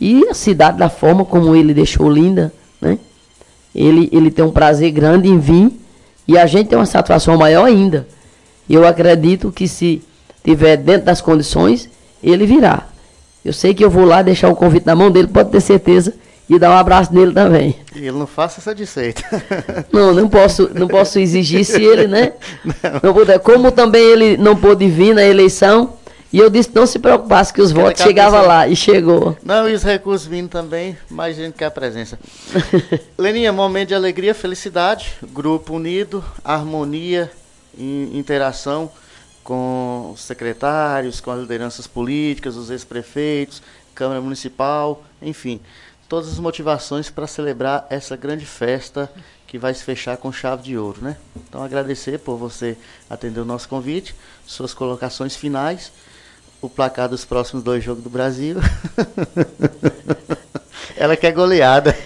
E 0.00 0.28
a 0.28 0.32
cidade 0.32 0.78
da 0.78 0.88
forma 0.88 1.24
como 1.24 1.56
ele 1.56 1.74
deixou 1.74 2.08
linda, 2.08 2.52
né? 2.80 3.00
Ele, 3.74 4.08
ele 4.12 4.30
tem 4.30 4.44
um 4.44 4.52
prazer 4.52 4.92
grande 4.92 5.28
em 5.28 5.40
vir 5.40 5.85
e 6.26 6.36
a 6.36 6.46
gente 6.46 6.68
tem 6.68 6.78
uma 6.78 6.86
satisfação 6.86 7.36
maior 7.36 7.64
ainda. 7.64 8.06
E 8.68 8.74
eu 8.74 8.86
acredito 8.86 9.52
que 9.52 9.68
se 9.68 10.02
tiver 10.44 10.76
dentro 10.76 11.06
das 11.06 11.20
condições, 11.20 11.88
ele 12.22 12.46
virá. 12.46 12.86
Eu 13.44 13.52
sei 13.52 13.72
que 13.72 13.84
eu 13.84 13.90
vou 13.90 14.04
lá 14.04 14.22
deixar 14.22 14.48
o 14.48 14.56
convite 14.56 14.86
na 14.86 14.96
mão 14.96 15.10
dele, 15.10 15.28
pode 15.28 15.50
ter 15.50 15.60
certeza 15.60 16.14
e 16.48 16.58
dar 16.58 16.70
um 16.70 16.76
abraço 16.76 17.12
nele 17.14 17.32
também. 17.32 17.76
E 17.94 18.00
ele 18.00 18.12
não 18.18 18.26
faça 18.26 18.60
essa 18.60 18.74
disseita. 18.74 19.22
Não, 19.92 20.12
não 20.12 20.28
posso, 20.28 20.70
não 20.74 20.86
posso 20.86 21.18
exigir 21.18 21.64
se 21.64 21.82
ele, 21.82 22.06
né? 22.06 22.32
Não. 22.64 23.00
não 23.02 23.14
puder. 23.14 23.38
Como 23.40 23.72
também 23.72 24.02
ele 24.02 24.36
não 24.36 24.54
pôde 24.54 24.86
vir 24.88 25.14
na 25.14 25.24
eleição, 25.24 25.94
e 26.32 26.38
eu 26.38 26.50
disse 26.50 26.70
não 26.74 26.86
se 26.86 26.98
preocupasse 26.98 27.52
que 27.52 27.60
os 27.60 27.70
Aquela 27.70 27.86
votos 27.86 28.02
chegavam 28.02 28.46
lá 28.46 28.66
e 28.68 28.74
chegou. 28.76 29.36
Não, 29.42 29.68
e 29.68 29.74
os 29.74 29.82
recursos 29.82 30.26
vindo 30.26 30.48
também, 30.48 30.96
mais 31.10 31.36
gente 31.36 31.54
quer 31.54 31.66
a 31.66 31.70
presença. 31.70 32.18
Leninha, 33.16 33.52
momento 33.52 33.88
de 33.88 33.94
alegria, 33.94 34.34
felicidade, 34.34 35.12
grupo 35.32 35.74
unido, 35.74 36.24
harmonia, 36.44 37.30
interação. 37.78 38.90
com 39.44 40.10
os 40.12 40.22
secretários, 40.22 41.20
com 41.20 41.30
as 41.30 41.38
lideranças 41.38 41.86
políticas, 41.86 42.56
os 42.56 42.68
ex-prefeitos, 42.68 43.62
Câmara 43.94 44.20
Municipal, 44.20 45.04
enfim, 45.22 45.60
todas 46.08 46.32
as 46.32 46.38
motivações 46.40 47.10
para 47.10 47.28
celebrar 47.28 47.86
essa 47.88 48.16
grande 48.16 48.44
festa 48.44 49.08
que 49.46 49.56
vai 49.56 49.72
se 49.72 49.84
fechar 49.84 50.16
com 50.16 50.32
chave 50.32 50.64
de 50.64 50.76
ouro, 50.76 50.98
né? 51.00 51.16
Então 51.36 51.62
agradecer 51.62 52.18
por 52.18 52.36
você 52.36 52.76
atender 53.08 53.38
o 53.38 53.44
nosso 53.44 53.68
convite, 53.68 54.14
suas 54.44 54.74
colocações 54.74 55.36
finais, 55.36 55.92
o 56.66 56.70
placar 56.70 57.08
dos 57.08 57.24
próximos 57.24 57.62
dois 57.62 57.82
jogos 57.82 58.02
do 58.02 58.10
Brasil. 58.10 58.56
Ela 60.96 61.16
quer 61.16 61.32
goleada. 61.32 61.96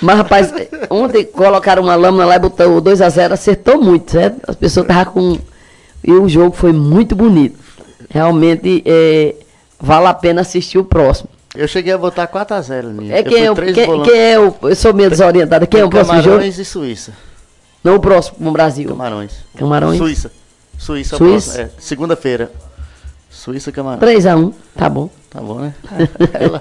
Mas, 0.00 0.16
rapaz, 0.16 0.52
ontem 0.90 1.24
colocaram 1.24 1.82
uma 1.82 1.94
lâmina 1.94 2.26
lá 2.26 2.36
e 2.36 2.38
botou 2.38 2.80
2 2.80 3.00
a 3.00 3.08
0 3.08 3.34
acertou 3.34 3.80
muito, 3.80 4.10
certo? 4.10 4.40
As 4.46 4.56
pessoas 4.56 4.86
estavam 4.86 5.12
com. 5.12 5.38
E 6.02 6.12
o 6.12 6.28
jogo 6.28 6.56
foi 6.56 6.72
muito 6.72 7.14
bonito. 7.14 7.58
Realmente 8.08 8.82
é, 8.84 9.36
vale 9.78 10.06
a 10.06 10.14
pena 10.14 10.40
assistir 10.40 10.78
o 10.78 10.84
próximo. 10.84 11.28
Eu 11.54 11.68
cheguei 11.68 11.92
a 11.92 11.98
botar 11.98 12.26
4x0 12.26 12.84
minha. 12.86 13.14
É 13.14 13.22
quem, 13.22 13.46
é, 13.46 13.54
quem, 13.54 14.02
quem, 14.02 14.18
é 14.18 14.38
o. 14.38 14.54
Eu 14.62 14.76
sou 14.76 14.92
meio 14.92 15.10
desorientado. 15.10 15.66
Quem 15.66 15.80
é 15.80 15.84
o 15.84 15.90
próximo 15.90 16.16
jogo? 16.16 16.28
Camarões 16.30 16.58
e 16.58 16.64
Suíça. 16.64 17.12
Não 17.82 17.96
o 17.96 18.00
próximo, 18.00 18.36
no 18.40 18.52
Brasil. 18.52 18.88
Camarões. 18.88 19.32
Camarões. 19.56 19.98
Suíça. 19.98 20.32
Suíça, 20.78 21.16
Suíça. 21.16 21.62
É, 21.62 21.70
segunda-feira. 21.78 22.50
Suíça 23.30 23.70
Camarões. 23.70 24.02
3x1, 24.02 24.52
tá 24.76 24.88
bom. 24.88 25.08
Tá 25.30 25.40
bom, 25.40 25.60
né? 25.60 25.72
ela, 26.34 26.60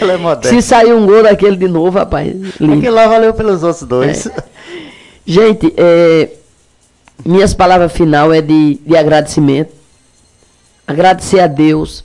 ela 0.00 0.12
é 0.12 0.16
moderna. 0.16 0.60
Se 0.60 0.66
sair 0.66 0.92
um 0.92 1.06
gol 1.06 1.22
daquele 1.22 1.56
de 1.56 1.68
novo, 1.68 1.96
rapaz. 1.96 2.34
Lindo. 2.60 2.74
Aquele 2.74 2.90
lá 2.90 3.06
valeu 3.06 3.32
pelos 3.32 3.62
outros 3.62 3.84
dois. 3.84 4.26
É. 4.26 4.44
Gente, 5.24 5.72
é, 5.76 6.30
minhas 7.24 7.54
palavras 7.54 7.92
final 7.92 8.32
é 8.32 8.42
de, 8.42 8.80
de 8.84 8.96
agradecimento. 8.96 9.72
Agradecer 10.84 11.38
a 11.38 11.46
Deus 11.46 12.04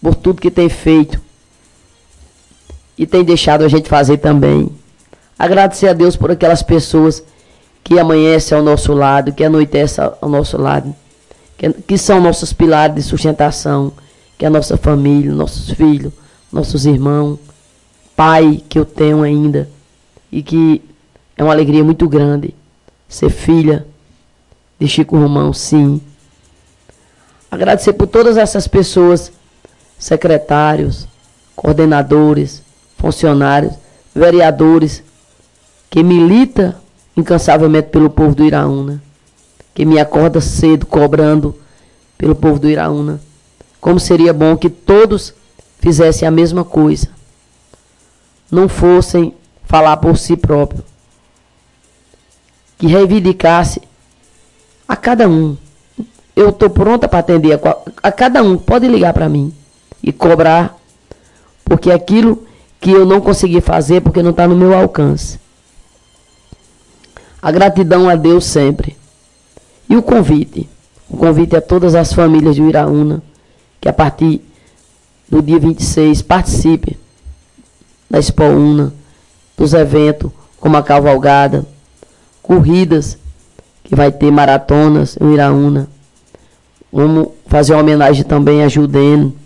por 0.00 0.14
tudo 0.14 0.40
que 0.40 0.50
tem 0.50 0.68
feito 0.68 1.20
e 2.96 3.04
tem 3.06 3.24
deixado 3.24 3.64
a 3.64 3.68
gente 3.68 3.88
fazer 3.88 4.18
também. 4.18 4.70
Agradecer 5.36 5.88
a 5.88 5.92
Deus 5.92 6.16
por 6.16 6.30
aquelas 6.30 6.62
pessoas 6.62 7.24
que 7.82 7.98
amanhecem 7.98 8.56
ao 8.56 8.62
nosso 8.62 8.92
lado, 8.92 9.32
que 9.32 9.42
anoitecem 9.42 10.04
ao 10.20 10.28
nosso 10.28 10.56
lado, 10.56 10.94
que, 11.60 11.70
que 11.82 11.98
são 11.98 12.22
nossos 12.22 12.54
pilares 12.54 12.94
de 12.96 13.02
sustentação, 13.02 13.92
que 14.38 14.46
é 14.46 14.48
a 14.48 14.50
nossa 14.50 14.78
família, 14.78 15.30
nossos 15.30 15.70
filhos, 15.72 16.10
nossos 16.50 16.86
irmãos, 16.86 17.38
pai 18.16 18.64
que 18.66 18.78
eu 18.78 18.86
tenho 18.86 19.22
ainda 19.22 19.68
e 20.32 20.42
que 20.42 20.82
é 21.36 21.44
uma 21.44 21.52
alegria 21.52 21.84
muito 21.84 22.08
grande 22.08 22.54
ser 23.06 23.28
filha 23.28 23.86
de 24.78 24.88
Chico 24.88 25.18
Romão, 25.18 25.52
sim. 25.52 26.00
Agradecer 27.50 27.92
por 27.92 28.06
todas 28.06 28.38
essas 28.38 28.66
pessoas 28.66 29.30
secretários, 29.98 31.06
coordenadores, 31.54 32.62
funcionários, 32.96 33.74
vereadores, 34.14 35.02
que 35.90 36.02
milita 36.02 36.80
incansavelmente 37.14 37.88
pelo 37.88 38.08
povo 38.08 38.34
do 38.34 38.46
Iraúna, 38.46 39.02
que 39.74 39.84
me 39.84 39.98
acorda 39.98 40.40
cedo 40.40 40.86
cobrando 40.86 41.54
pelo 42.18 42.34
povo 42.34 42.58
do 42.58 42.68
Iraúna. 42.68 43.20
Como 43.80 43.98
seria 43.98 44.32
bom 44.32 44.56
que 44.56 44.68
todos 44.68 45.34
fizessem 45.78 46.28
a 46.28 46.30
mesma 46.30 46.64
coisa, 46.64 47.08
não 48.50 48.68
fossem 48.68 49.34
falar 49.64 49.96
por 49.96 50.18
si 50.18 50.36
próprio, 50.36 50.84
que 52.76 52.86
reivindicasse 52.86 53.80
a 54.86 54.96
cada 54.96 55.28
um. 55.28 55.56
Eu 56.36 56.50
estou 56.50 56.68
pronta 56.68 57.08
para 57.08 57.20
atender 57.20 57.54
a, 57.54 58.08
a 58.08 58.12
cada 58.12 58.42
um, 58.42 58.58
pode 58.58 58.86
ligar 58.86 59.14
para 59.14 59.28
mim 59.28 59.54
e 60.02 60.12
cobrar, 60.12 60.76
porque 61.64 61.90
é 61.90 61.94
aquilo 61.94 62.46
que 62.80 62.90
eu 62.90 63.06
não 63.06 63.20
consegui 63.20 63.60
fazer 63.60 64.00
porque 64.00 64.22
não 64.22 64.30
está 64.30 64.48
no 64.48 64.56
meu 64.56 64.74
alcance. 64.74 65.38
A 67.40 67.50
gratidão 67.50 68.08
a 68.08 68.16
Deus 68.16 68.44
sempre. 68.44 68.99
E 69.90 69.96
o 69.96 70.02
convite. 70.02 70.68
O 71.08 71.16
convite 71.16 71.56
a 71.56 71.60
todas 71.60 71.96
as 71.96 72.12
famílias 72.12 72.54
de 72.54 72.62
Iraúna, 72.62 73.20
que 73.80 73.88
a 73.88 73.92
partir 73.92 74.40
do 75.28 75.42
dia 75.42 75.58
26 75.58 76.22
participe 76.22 76.96
da 78.08 78.20
Expo 78.20 78.44
Una, 78.44 78.92
dos 79.56 79.74
eventos 79.74 80.30
como 80.60 80.76
a 80.76 80.82
cavalgada, 80.82 81.66
corridas, 82.40 83.18
que 83.82 83.96
vai 83.96 84.12
ter 84.12 84.30
maratonas 84.30 85.18
em 85.20 85.34
Iraúna. 85.34 85.88
Vamos 86.92 87.30
fazer 87.46 87.72
uma 87.72 87.82
homenagem 87.82 88.22
também 88.22 88.62
a 88.62 88.68
Judene, 88.68 89.36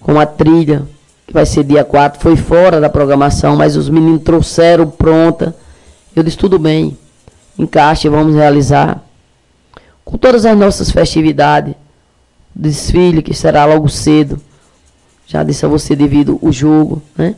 com 0.00 0.18
a 0.18 0.24
trilha, 0.24 0.86
que 1.26 1.34
vai 1.34 1.44
ser 1.44 1.64
dia 1.64 1.84
4, 1.84 2.18
foi 2.18 2.36
fora 2.36 2.80
da 2.80 2.88
programação, 2.88 3.56
mas 3.56 3.76
os 3.76 3.90
meninos 3.90 4.22
trouxeram 4.22 4.88
pronta. 4.88 5.54
Eu 6.16 6.22
disse, 6.22 6.38
tudo 6.38 6.58
bem, 6.58 6.96
encaixe, 7.58 8.08
vamos 8.08 8.34
realizar. 8.34 9.03
Com 10.04 10.18
todas 10.18 10.44
as 10.44 10.56
nossas 10.56 10.90
festividades, 10.90 11.74
desfile 12.54 13.22
que 13.22 13.34
será 13.34 13.64
logo 13.64 13.88
cedo, 13.88 14.40
já 15.26 15.42
disse 15.42 15.64
a 15.64 15.68
você 15.68 15.96
devido 15.96 16.38
o 16.42 16.52
jogo, 16.52 17.02
né? 17.16 17.34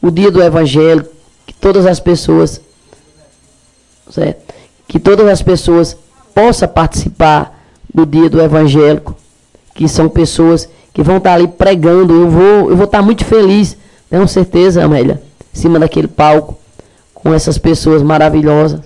O 0.00 0.10
dia 0.10 0.30
do 0.30 0.42
evangelho, 0.42 1.06
que 1.46 1.54
todas 1.54 1.86
as 1.86 2.00
pessoas, 2.00 2.60
certo? 4.10 4.52
que 4.92 4.98
todas 4.98 5.26
as 5.26 5.40
pessoas 5.40 5.96
possam 6.34 6.68
participar 6.68 7.58
do 7.92 8.04
dia 8.04 8.28
do 8.28 8.40
evangélico, 8.42 9.16
que 9.74 9.88
são 9.88 10.06
pessoas 10.06 10.68
que 10.92 11.02
vão 11.02 11.16
estar 11.16 11.32
ali 11.32 11.48
pregando. 11.48 12.12
Eu 12.12 12.28
vou, 12.28 12.70
eu 12.70 12.76
vou 12.76 12.84
estar 12.84 13.00
muito 13.00 13.24
feliz, 13.24 13.74
tenho 14.10 14.28
certeza, 14.28 14.84
Amélia, 14.84 15.22
em 15.54 15.58
cima 15.58 15.78
daquele 15.78 16.08
palco, 16.08 16.58
com 17.14 17.32
essas 17.32 17.56
pessoas 17.56 18.02
maravilhosas. 18.02 18.80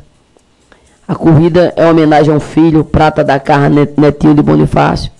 A 1.06 1.14
corrida 1.14 1.72
é 1.76 1.88
homenagem 1.88 2.32
a 2.32 2.36
um 2.36 2.40
filho, 2.40 2.84
Prata 2.84 3.22
da 3.22 3.38
Carra, 3.38 3.68
netinho 3.68 4.34
de 4.34 4.42
Bonifácio. 4.42 5.10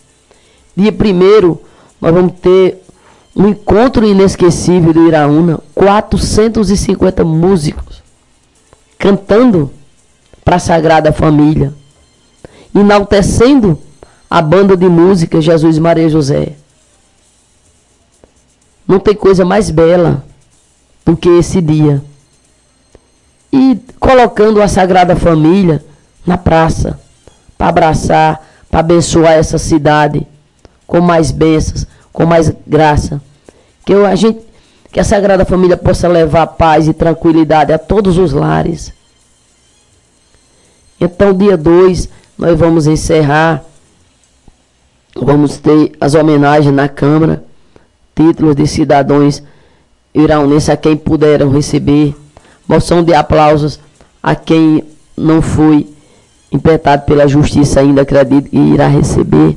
Dia 0.77 0.93
primeiro, 0.93 1.61
nós 2.01 2.13
vamos 2.13 2.33
ter 2.41 2.83
um 3.35 3.49
encontro 3.49 4.05
inesquecível 4.05 4.93
do 4.93 5.07
Iraúna, 5.07 5.61
450 5.75 7.25
músicos 7.25 7.97
cantando 8.99 9.71
para 10.45 10.57
a 10.57 10.61
Sagrada 10.61 11.13
Família, 11.13 11.73
enaltecendo 12.75 13.79
a 14.29 14.43
banda 14.43 14.77
de 14.77 14.89
música 14.89 15.41
Jesus 15.41 15.79
Maria 15.79 16.09
José. 16.09 16.55
Não 18.87 18.99
tem 18.99 19.15
coisa 19.15 19.45
mais 19.45 19.71
bela 19.71 20.25
do 21.05 21.17
que 21.17 21.29
esse 21.29 21.61
dia. 21.61 22.03
E 23.57 23.81
colocando 23.99 24.61
a 24.61 24.69
Sagrada 24.69 25.17
Família 25.17 25.83
na 26.27 26.37
praça, 26.37 26.99
para 27.57 27.69
abraçar, 27.69 28.47
para 28.71 28.81
abençoar 28.81 29.33
essa 29.33 29.57
cidade 29.57 30.27
com 30.87 31.01
mais 31.01 31.31
bênçãos, 31.31 31.87
com 32.13 32.27
mais 32.27 32.53
graça. 32.67 33.21
Que 33.85 33.95
eu, 33.95 34.05
a 34.05 34.15
gente, 34.15 34.41
que 34.93 35.01
a 35.01 35.05
Sagrada 35.05 35.45
Família 35.45 35.77
possa 35.77 36.07
levar 36.07 36.47
paz 36.49 36.87
e 36.87 36.93
tranquilidade 36.93 37.73
a 37.73 37.79
todos 37.79 38.19
os 38.19 38.33
lares. 38.33 38.93
Então, 41.01 41.33
dia 41.33 41.57
2, 41.57 42.09
nós 42.37 42.59
vamos 42.59 42.87
encerrar. 42.87 43.65
Vamos 45.15 45.57
ter 45.57 45.93
as 45.99 46.15
homenagens 46.15 46.75
na 46.75 46.89
Câmara 46.89 47.43
títulos 48.15 48.57
de 48.57 48.67
cidadãos 48.67 49.43
iraunenses 50.15 50.71
a 50.71 50.77
quem 50.77 50.97
puderam 50.97 51.51
receber, 51.51 52.17
moção 52.67 53.03
de 53.03 53.15
aplausos 53.15 53.79
a 54.23 54.35
quem 54.35 54.83
não 55.17 55.41
foi 55.41 55.89
impetado 56.51 57.05
pela 57.05 57.27
justiça 57.27 57.81
ainda, 57.81 58.03
acredito 58.03 58.51
que 58.51 58.57
irá 58.57 58.89
receber. 58.89 59.57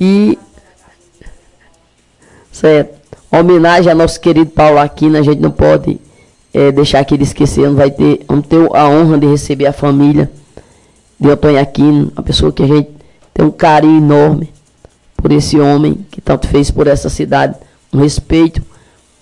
E, 0.00 0.38
certo, 2.50 2.94
homenagem 3.30 3.90
a 3.90 3.94
nosso 3.94 4.20
querido 4.20 4.50
Paulo 4.50 4.78
Aquino, 4.78 5.16
a 5.16 5.22
gente 5.22 5.40
não 5.40 5.50
pode 5.50 6.00
é, 6.52 6.70
deixar 6.70 7.00
aqui 7.00 7.16
de 7.16 7.24
esquecer, 7.24 7.68
não 7.68 7.76
vai 7.76 7.90
ter, 7.90 8.24
vamos 8.28 8.46
ter 8.46 8.58
a 8.74 8.88
honra 8.88 9.18
de 9.18 9.26
receber 9.26 9.66
a 9.66 9.72
família 9.72 10.30
de 11.18 11.30
Antônio 11.30 11.60
Aquino, 11.60 12.12
uma 12.14 12.22
pessoa 12.22 12.52
que 12.52 12.62
a 12.62 12.66
gente 12.66 12.90
tem 13.32 13.46
um 13.46 13.50
carinho 13.50 13.98
enorme 13.98 14.52
por 15.16 15.30
esse 15.32 15.58
homem 15.58 16.04
que 16.10 16.20
tanto 16.20 16.48
fez 16.48 16.70
por 16.70 16.86
essa 16.86 17.08
cidade. 17.08 17.56
Um 17.92 18.00
respeito, 18.00 18.62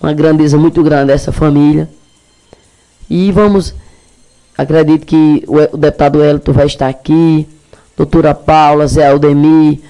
uma 0.01 0.13
grandeza 0.13 0.57
muito 0.57 0.81
grande 0.81 1.11
a 1.11 1.15
essa 1.15 1.31
família. 1.31 1.87
E 3.11 3.29
vamos, 3.29 3.75
acredito 4.57 5.05
que 5.05 5.43
o, 5.45 5.75
o 5.75 5.77
deputado 5.77 6.23
Elton 6.23 6.53
vai 6.53 6.65
estar 6.65 6.87
aqui, 6.87 7.45
doutora 7.97 8.33
Paula, 8.33 8.87
Zé 8.87 9.09
Aldemir, 9.09 9.81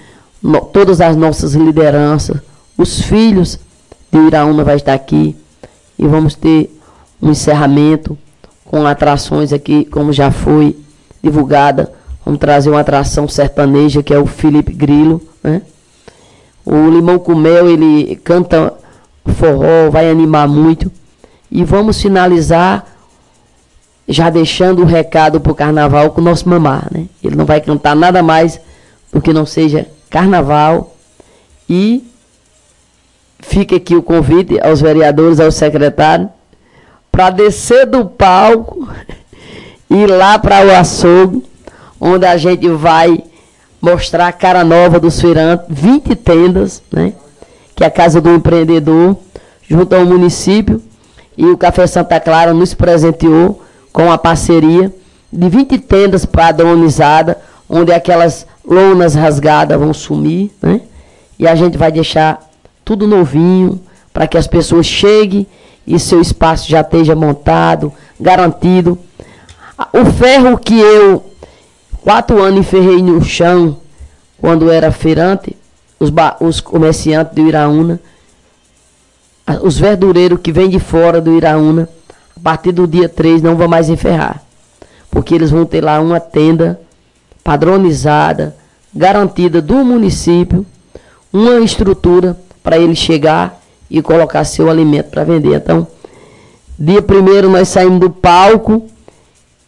no, 0.41 0.59
todas 0.61 0.99
as 0.99 1.15
nossas 1.15 1.53
lideranças, 1.53 2.41
os 2.75 3.03
filhos 3.03 3.59
de 4.11 4.17
Iraúna 4.17 4.63
vai 4.63 4.77
estar 4.77 4.95
aqui. 4.95 5.35
E 5.99 6.07
vamos 6.07 6.33
ter 6.33 6.75
um 7.21 7.29
encerramento 7.29 8.17
com 8.65 8.87
atrações 8.87 9.53
aqui, 9.53 9.85
como 9.85 10.11
já 10.11 10.31
foi 10.31 10.75
divulgada 11.21 11.91
Vamos 12.25 12.39
trazer 12.39 12.69
uma 12.69 12.79
atração 12.79 13.27
sertaneja 13.27 14.01
que 14.03 14.13
é 14.13 14.17
o 14.17 14.25
Felipe 14.25 14.73
Grilo, 14.73 15.21
né? 15.43 15.61
O 16.65 16.89
Limão 16.89 17.19
com 17.19 17.35
Mel, 17.35 17.69
ele 17.69 18.15
canta 18.23 18.73
forró, 19.35 19.89
vai 19.91 20.09
animar 20.09 20.47
muito. 20.47 20.91
E 21.51 21.63
vamos 21.63 22.01
finalizar 22.01 22.90
já 24.11 24.29
deixando 24.29 24.81
o 24.81 24.85
recado 24.85 25.39
pro 25.39 25.55
carnaval 25.55 26.11
com 26.11 26.19
o 26.19 26.23
nosso 26.23 26.47
mamar, 26.47 26.87
né? 26.91 27.05
Ele 27.23 27.35
não 27.35 27.45
vai 27.45 27.61
cantar 27.61 27.95
nada 27.95 28.21
mais 28.21 28.59
do 29.11 29.21
que 29.21 29.31
não 29.31 29.45
seja 29.45 29.87
carnaval. 30.09 30.95
E 31.69 32.03
fica 33.39 33.77
aqui 33.77 33.95
o 33.95 34.03
convite 34.03 34.59
aos 34.59 34.81
vereadores, 34.81 35.39
aos 35.39 35.55
secretários, 35.55 36.27
para 37.09 37.29
descer 37.29 37.85
do 37.85 38.05
palco 38.05 38.87
e 39.89 39.95
ir 39.95 40.07
lá 40.07 40.37
para 40.37 40.65
o 40.65 40.71
açougue 40.71 41.43
onde 41.99 42.25
a 42.25 42.35
gente 42.35 42.67
vai 42.67 43.23
mostrar 43.81 44.27
a 44.27 44.33
cara 44.33 44.63
nova 44.63 44.99
dos 44.99 45.21
feirantes, 45.21 45.65
20 45.69 46.15
tendas, 46.15 46.83
né? 46.91 47.13
Que 47.75 47.83
é 47.83 47.87
a 47.87 47.91
casa 47.91 48.19
do 48.19 48.29
empreendedor, 48.29 49.15
junto 49.69 49.95
ao 49.95 50.05
município. 50.05 50.81
E 51.37 51.45
o 51.45 51.57
Café 51.57 51.87
Santa 51.87 52.19
Clara 52.19 52.53
nos 52.53 52.73
presenteou 52.73 53.61
com 53.91 54.11
a 54.11 54.17
parceria 54.17 54.93
de 55.31 55.49
20 55.49 55.77
tendas 55.79 56.25
padronizadas, 56.25 57.35
onde 57.69 57.91
aquelas 57.91 58.45
lonas 58.65 59.15
rasgadas 59.15 59.79
vão 59.79 59.93
sumir, 59.93 60.51
né? 60.61 60.81
E 61.39 61.47
a 61.47 61.55
gente 61.55 61.77
vai 61.77 61.91
deixar 61.91 62.49
tudo 62.83 63.07
novinho 63.07 63.81
para 64.13 64.27
que 64.27 64.37
as 64.37 64.47
pessoas 64.47 64.85
cheguem 64.85 65.47
e 65.87 65.99
seu 65.99 66.21
espaço 66.21 66.69
já 66.69 66.81
esteja 66.81 67.15
montado, 67.15 67.91
garantido. 68.19 68.97
O 69.93 70.05
ferro 70.05 70.57
que 70.57 70.79
eu 70.79 71.31
Quatro 72.01 72.41
anos 72.41 72.61
enferrei 72.61 73.01
no 73.01 73.23
chão, 73.23 73.77
quando 74.39 74.71
era 74.71 74.91
feirante, 74.91 75.55
os, 75.99 76.11
os 76.39 76.59
comerciantes 76.59 77.35
do 77.35 77.47
Iraúna, 77.47 77.99
os 79.61 79.77
verdureiros 79.77 80.39
que 80.41 80.51
vêm 80.51 80.67
de 80.67 80.79
fora 80.79 81.21
do 81.21 81.37
Iraúna, 81.37 81.87
a 82.41 82.43
partir 82.43 82.71
do 82.71 82.87
dia 82.87 83.07
3 83.07 83.41
não 83.41 83.55
vão 83.55 83.67
mais 83.67 83.87
enferrar. 83.87 84.43
Porque 85.11 85.35
eles 85.35 85.51
vão 85.51 85.63
ter 85.63 85.83
lá 85.83 85.99
uma 85.99 86.19
tenda 86.19 86.81
padronizada, 87.43 88.55
garantida 88.93 89.61
do 89.61 89.85
município, 89.85 90.65
uma 91.31 91.59
estrutura 91.59 92.35
para 92.63 92.79
ele 92.79 92.95
chegar 92.95 93.61
e 93.89 94.01
colocar 94.01 94.43
seu 94.43 94.69
alimento 94.69 95.11
para 95.11 95.23
vender. 95.23 95.55
Então, 95.55 95.87
dia 96.77 97.01
primeiro 97.01 97.49
nós 97.49 97.67
saímos 97.67 97.99
do 97.99 98.09
palco 98.09 98.87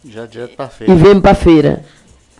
Já 0.04 0.26
e 0.80 0.94
vemos 0.94 1.22
para 1.22 1.30
a 1.30 1.34
feira. 1.34 1.84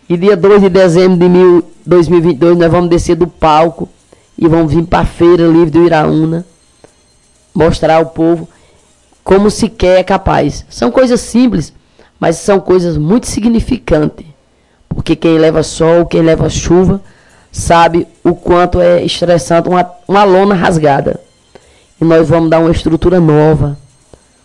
E 0.08 0.16
dia 0.16 0.36
2 0.36 0.62
de 0.62 0.68
dezembro 0.68 1.16
de 1.16 1.28
mil, 1.28 1.64
2022 1.86 2.58
nós 2.58 2.70
vamos 2.70 2.90
descer 2.90 3.14
do 3.14 3.26
palco 3.26 3.88
e 4.36 4.48
vamos 4.48 4.72
vir 4.72 4.84
para 4.84 5.00
a 5.00 5.06
Feira 5.06 5.46
Livre 5.46 5.70
do 5.70 5.84
Iraúna 5.84 6.44
mostrar 7.54 7.96
ao 7.96 8.06
povo 8.06 8.48
como 9.24 9.50
se 9.50 9.68
quer 9.68 10.00
é 10.00 10.04
capaz. 10.04 10.66
São 10.68 10.90
coisas 10.90 11.20
simples, 11.20 11.72
mas 12.20 12.36
são 12.36 12.60
coisas 12.60 12.98
muito 12.98 13.26
significantes. 13.26 14.26
Porque 14.88 15.16
quem 15.16 15.38
leva 15.38 15.62
sol, 15.62 16.04
quem 16.06 16.22
leva 16.22 16.48
chuva, 16.50 17.00
sabe 17.50 18.06
o 18.22 18.34
quanto 18.34 18.80
é 18.80 19.02
estressante 19.02 19.68
uma, 19.68 19.90
uma 20.06 20.24
lona 20.24 20.54
rasgada. 20.54 21.18
E 22.00 22.04
nós 22.04 22.28
vamos 22.28 22.50
dar 22.50 22.60
uma 22.60 22.70
estrutura 22.70 23.18
nova. 23.18 23.78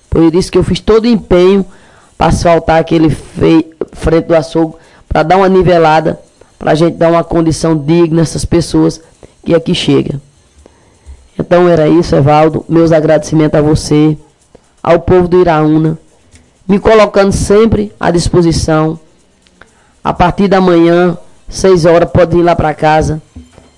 Por 0.09 0.33
isso 0.33 0.51
que 0.51 0.57
eu 0.57 0.63
fiz 0.63 0.79
todo 0.79 1.03
o 1.03 1.07
empenho 1.07 1.65
para 2.17 2.27
asfaltar 2.27 2.79
aquele 2.79 3.09
fei, 3.09 3.71
frente 3.93 4.25
do 4.25 4.35
açougue 4.35 4.75
para 5.07 5.23
dar 5.23 5.37
uma 5.37 5.49
nivelada, 5.49 6.19
para 6.57 6.71
a 6.71 6.75
gente 6.75 6.95
dar 6.95 7.09
uma 7.09 7.23
condição 7.23 7.75
digna 7.75 8.21
a 8.21 8.23
essas 8.23 8.45
pessoas 8.45 9.01
que 9.43 9.53
aqui 9.55 9.73
chegam. 9.73 10.21
Então 11.37 11.67
era 11.67 11.87
isso, 11.87 12.15
Evaldo. 12.15 12.65
Meus 12.67 12.91
agradecimentos 12.91 13.57
a 13.57 13.61
você, 13.61 14.17
ao 14.81 14.99
povo 14.99 15.27
do 15.27 15.39
Iraúna, 15.39 15.97
me 16.67 16.79
colocando 16.79 17.31
sempre 17.31 17.91
à 17.99 18.11
disposição. 18.11 18.99
A 20.03 20.13
partir 20.13 20.47
da 20.47 20.61
manhã, 20.61 21.17
seis 21.47 21.85
horas, 21.85 22.09
pode 22.11 22.37
ir 22.37 22.43
lá 22.43 22.55
para 22.55 22.73
casa, 22.73 23.21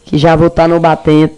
que 0.06 0.18
já 0.18 0.36
vou 0.36 0.48
estar 0.48 0.68
no 0.68 0.80
batente. 0.80 1.36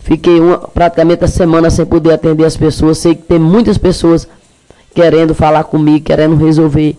Fiquei 0.00 0.40
uma, 0.40 0.58
praticamente 0.58 1.24
a 1.24 1.28
semana 1.28 1.68
sem 1.68 1.84
poder 1.84 2.12
atender 2.12 2.44
as 2.44 2.56
pessoas. 2.56 2.98
Sei 2.98 3.14
que 3.14 3.22
tem 3.22 3.38
muitas 3.38 3.76
pessoas 3.76 4.28
querendo 4.94 5.34
falar 5.34 5.64
comigo, 5.64 6.04
querendo 6.04 6.36
resolver 6.36 6.96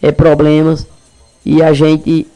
é, 0.00 0.12
problemas. 0.12 0.86
E 1.44 1.62
a 1.62 1.72
gente. 1.72 2.26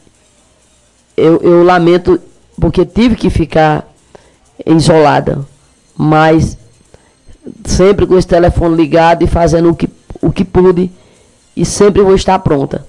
Eu, 1.15 1.39
eu 1.41 1.63
lamento 1.63 2.19
porque 2.59 2.85
tive 2.85 3.15
que 3.15 3.29
ficar 3.29 3.87
isolada. 4.65 5.45
Mas 5.95 6.57
sempre 7.65 8.05
com 8.05 8.17
esse 8.17 8.27
telefone 8.27 8.75
ligado 8.75 9.23
e 9.23 9.27
fazendo 9.27 9.69
o 9.69 9.75
que, 9.75 9.89
o 10.21 10.31
que 10.31 10.43
pude. 10.45 10.91
E 11.55 11.65
sempre 11.65 12.01
vou 12.01 12.15
estar 12.15 12.37
pronta. 12.39 12.85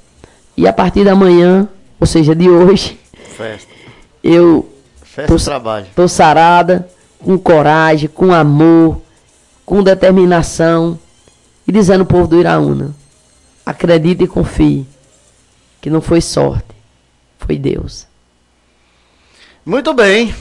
E 0.56 0.66
a 0.66 0.72
partir 0.72 1.04
da 1.04 1.14
manhã, 1.14 1.68
ou 1.98 2.06
seja, 2.06 2.34
de 2.34 2.48
hoje, 2.48 2.98
Festa. 3.36 3.72
eu 4.22 4.68
Festa 5.02 5.36
tô, 5.36 5.42
trabalho. 5.42 5.86
tô 5.96 6.06
sarada, 6.08 6.88
com 7.18 7.38
coragem, 7.38 8.08
com 8.08 8.32
amor, 8.32 9.00
com 9.64 9.82
determinação. 9.82 10.98
E 11.66 11.72
dizendo 11.72 12.00
ao 12.00 12.06
povo 12.06 12.26
do 12.28 12.38
Iraúna, 12.38 12.94
acredite 13.64 14.24
e 14.24 14.28
confie 14.28 14.86
que 15.80 15.90
não 15.90 16.00
foi 16.00 16.20
sorte, 16.20 16.68
foi 17.38 17.58
Deus. 17.58 18.06
Muito 19.64 19.92
bem. 19.94 20.34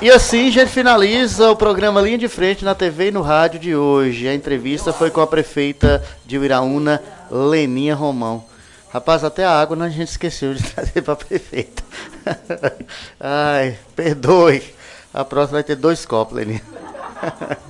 E 0.00 0.12
assim 0.12 0.46
a 0.46 0.50
gente 0.52 0.70
finaliza 0.70 1.50
o 1.50 1.56
programa 1.56 2.00
Linha 2.00 2.18
de 2.18 2.28
Frente 2.28 2.64
na 2.64 2.72
TV 2.72 3.08
e 3.08 3.10
no 3.10 3.20
rádio 3.20 3.58
de 3.58 3.74
hoje. 3.74 4.28
A 4.28 4.34
entrevista 4.34 4.92
foi 4.92 5.10
com 5.10 5.20
a 5.20 5.26
prefeita 5.26 6.04
de 6.24 6.38
Uiraúna, 6.38 7.02
Leninha 7.28 7.96
Romão. 7.96 8.44
Rapaz, 8.92 9.24
até 9.24 9.44
a 9.44 9.60
água 9.60 9.76
a 9.84 9.88
gente 9.88 10.08
esqueceu 10.08 10.54
de 10.54 10.62
trazer 10.72 11.02
para 11.02 11.14
a 11.14 11.16
prefeita. 11.16 11.82
Ai, 13.18 13.76
perdoe. 13.96 14.62
A 15.12 15.24
próxima 15.24 15.56
vai 15.56 15.64
ter 15.64 15.74
dois 15.74 16.06
copos, 16.06 16.36
Leninha. 16.36 16.62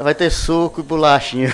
Vai 0.00 0.14
ter 0.14 0.30
suco 0.30 0.80
e 0.80 0.84
bolachinha. 0.84 1.52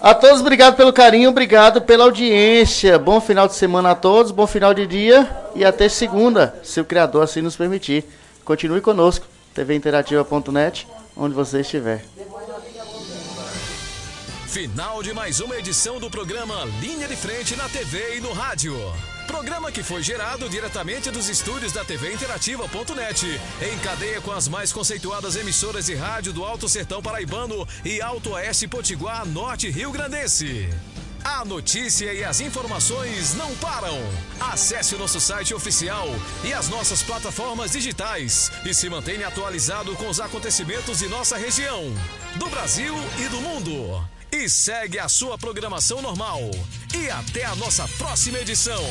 A 0.00 0.14
todos, 0.14 0.40
obrigado 0.40 0.76
pelo 0.76 0.92
carinho, 0.92 1.28
obrigado 1.30 1.82
pela 1.82 2.04
audiência. 2.04 2.98
Bom 2.98 3.20
final 3.20 3.48
de 3.48 3.56
semana 3.56 3.90
a 3.90 3.94
todos, 3.96 4.30
bom 4.30 4.46
final 4.46 4.72
de 4.72 4.86
dia 4.86 5.28
e 5.56 5.64
até 5.64 5.88
segunda, 5.88 6.54
se 6.62 6.80
o 6.80 6.84
Criador 6.84 7.24
assim 7.24 7.42
nos 7.42 7.56
permitir. 7.56 8.04
Continue 8.44 8.80
conosco, 8.80 9.26
tvinterativa.net, 9.54 10.86
onde 11.16 11.34
você 11.34 11.60
estiver. 11.60 12.04
Final 14.46 15.02
de 15.02 15.12
mais 15.12 15.40
uma 15.40 15.56
edição 15.56 15.98
do 15.98 16.08
programa 16.08 16.54
Linha 16.80 17.08
de 17.08 17.16
Frente 17.16 17.56
na 17.56 17.68
TV 17.68 18.16
e 18.16 18.20
no 18.20 18.32
rádio. 18.32 18.76
Programa 19.28 19.70
que 19.70 19.82
foi 19.82 20.02
gerado 20.02 20.48
diretamente 20.48 21.10
dos 21.10 21.28
estúdios 21.28 21.70
da 21.70 21.84
TV 21.84 22.14
Interativa.net, 22.14 23.26
em 23.60 23.78
cadeia 23.80 24.22
com 24.22 24.32
as 24.32 24.48
mais 24.48 24.72
conceituadas 24.72 25.36
emissoras 25.36 25.84
de 25.84 25.94
rádio 25.94 26.32
do 26.32 26.42
Alto 26.42 26.66
Sertão 26.66 27.02
Paraibano 27.02 27.68
e 27.84 28.00
Alto 28.00 28.30
Oeste 28.30 28.66
Potiguar 28.66 29.26
Norte 29.26 29.68
Rio 29.68 29.92
Grandense. 29.92 30.70
A 31.22 31.44
notícia 31.44 32.10
e 32.14 32.24
as 32.24 32.40
informações 32.40 33.34
não 33.34 33.54
param. 33.56 33.98
Acesse 34.40 34.94
o 34.94 34.98
nosso 34.98 35.20
site 35.20 35.52
oficial 35.52 36.08
e 36.42 36.54
as 36.54 36.70
nossas 36.70 37.02
plataformas 37.02 37.72
digitais 37.72 38.50
e 38.64 38.72
se 38.72 38.88
mantenha 38.88 39.28
atualizado 39.28 39.94
com 39.96 40.08
os 40.08 40.20
acontecimentos 40.20 41.00
de 41.00 41.06
nossa 41.06 41.36
região, 41.36 41.84
do 42.36 42.48
Brasil 42.48 42.94
e 43.18 43.28
do 43.28 43.40
mundo. 43.42 44.17
E 44.30 44.48
segue 44.48 44.98
a 44.98 45.08
sua 45.08 45.38
programação 45.38 46.02
normal. 46.02 46.40
E 46.94 47.10
até 47.10 47.44
a 47.44 47.56
nossa 47.56 47.88
próxima 47.96 48.38
edição. 48.38 48.82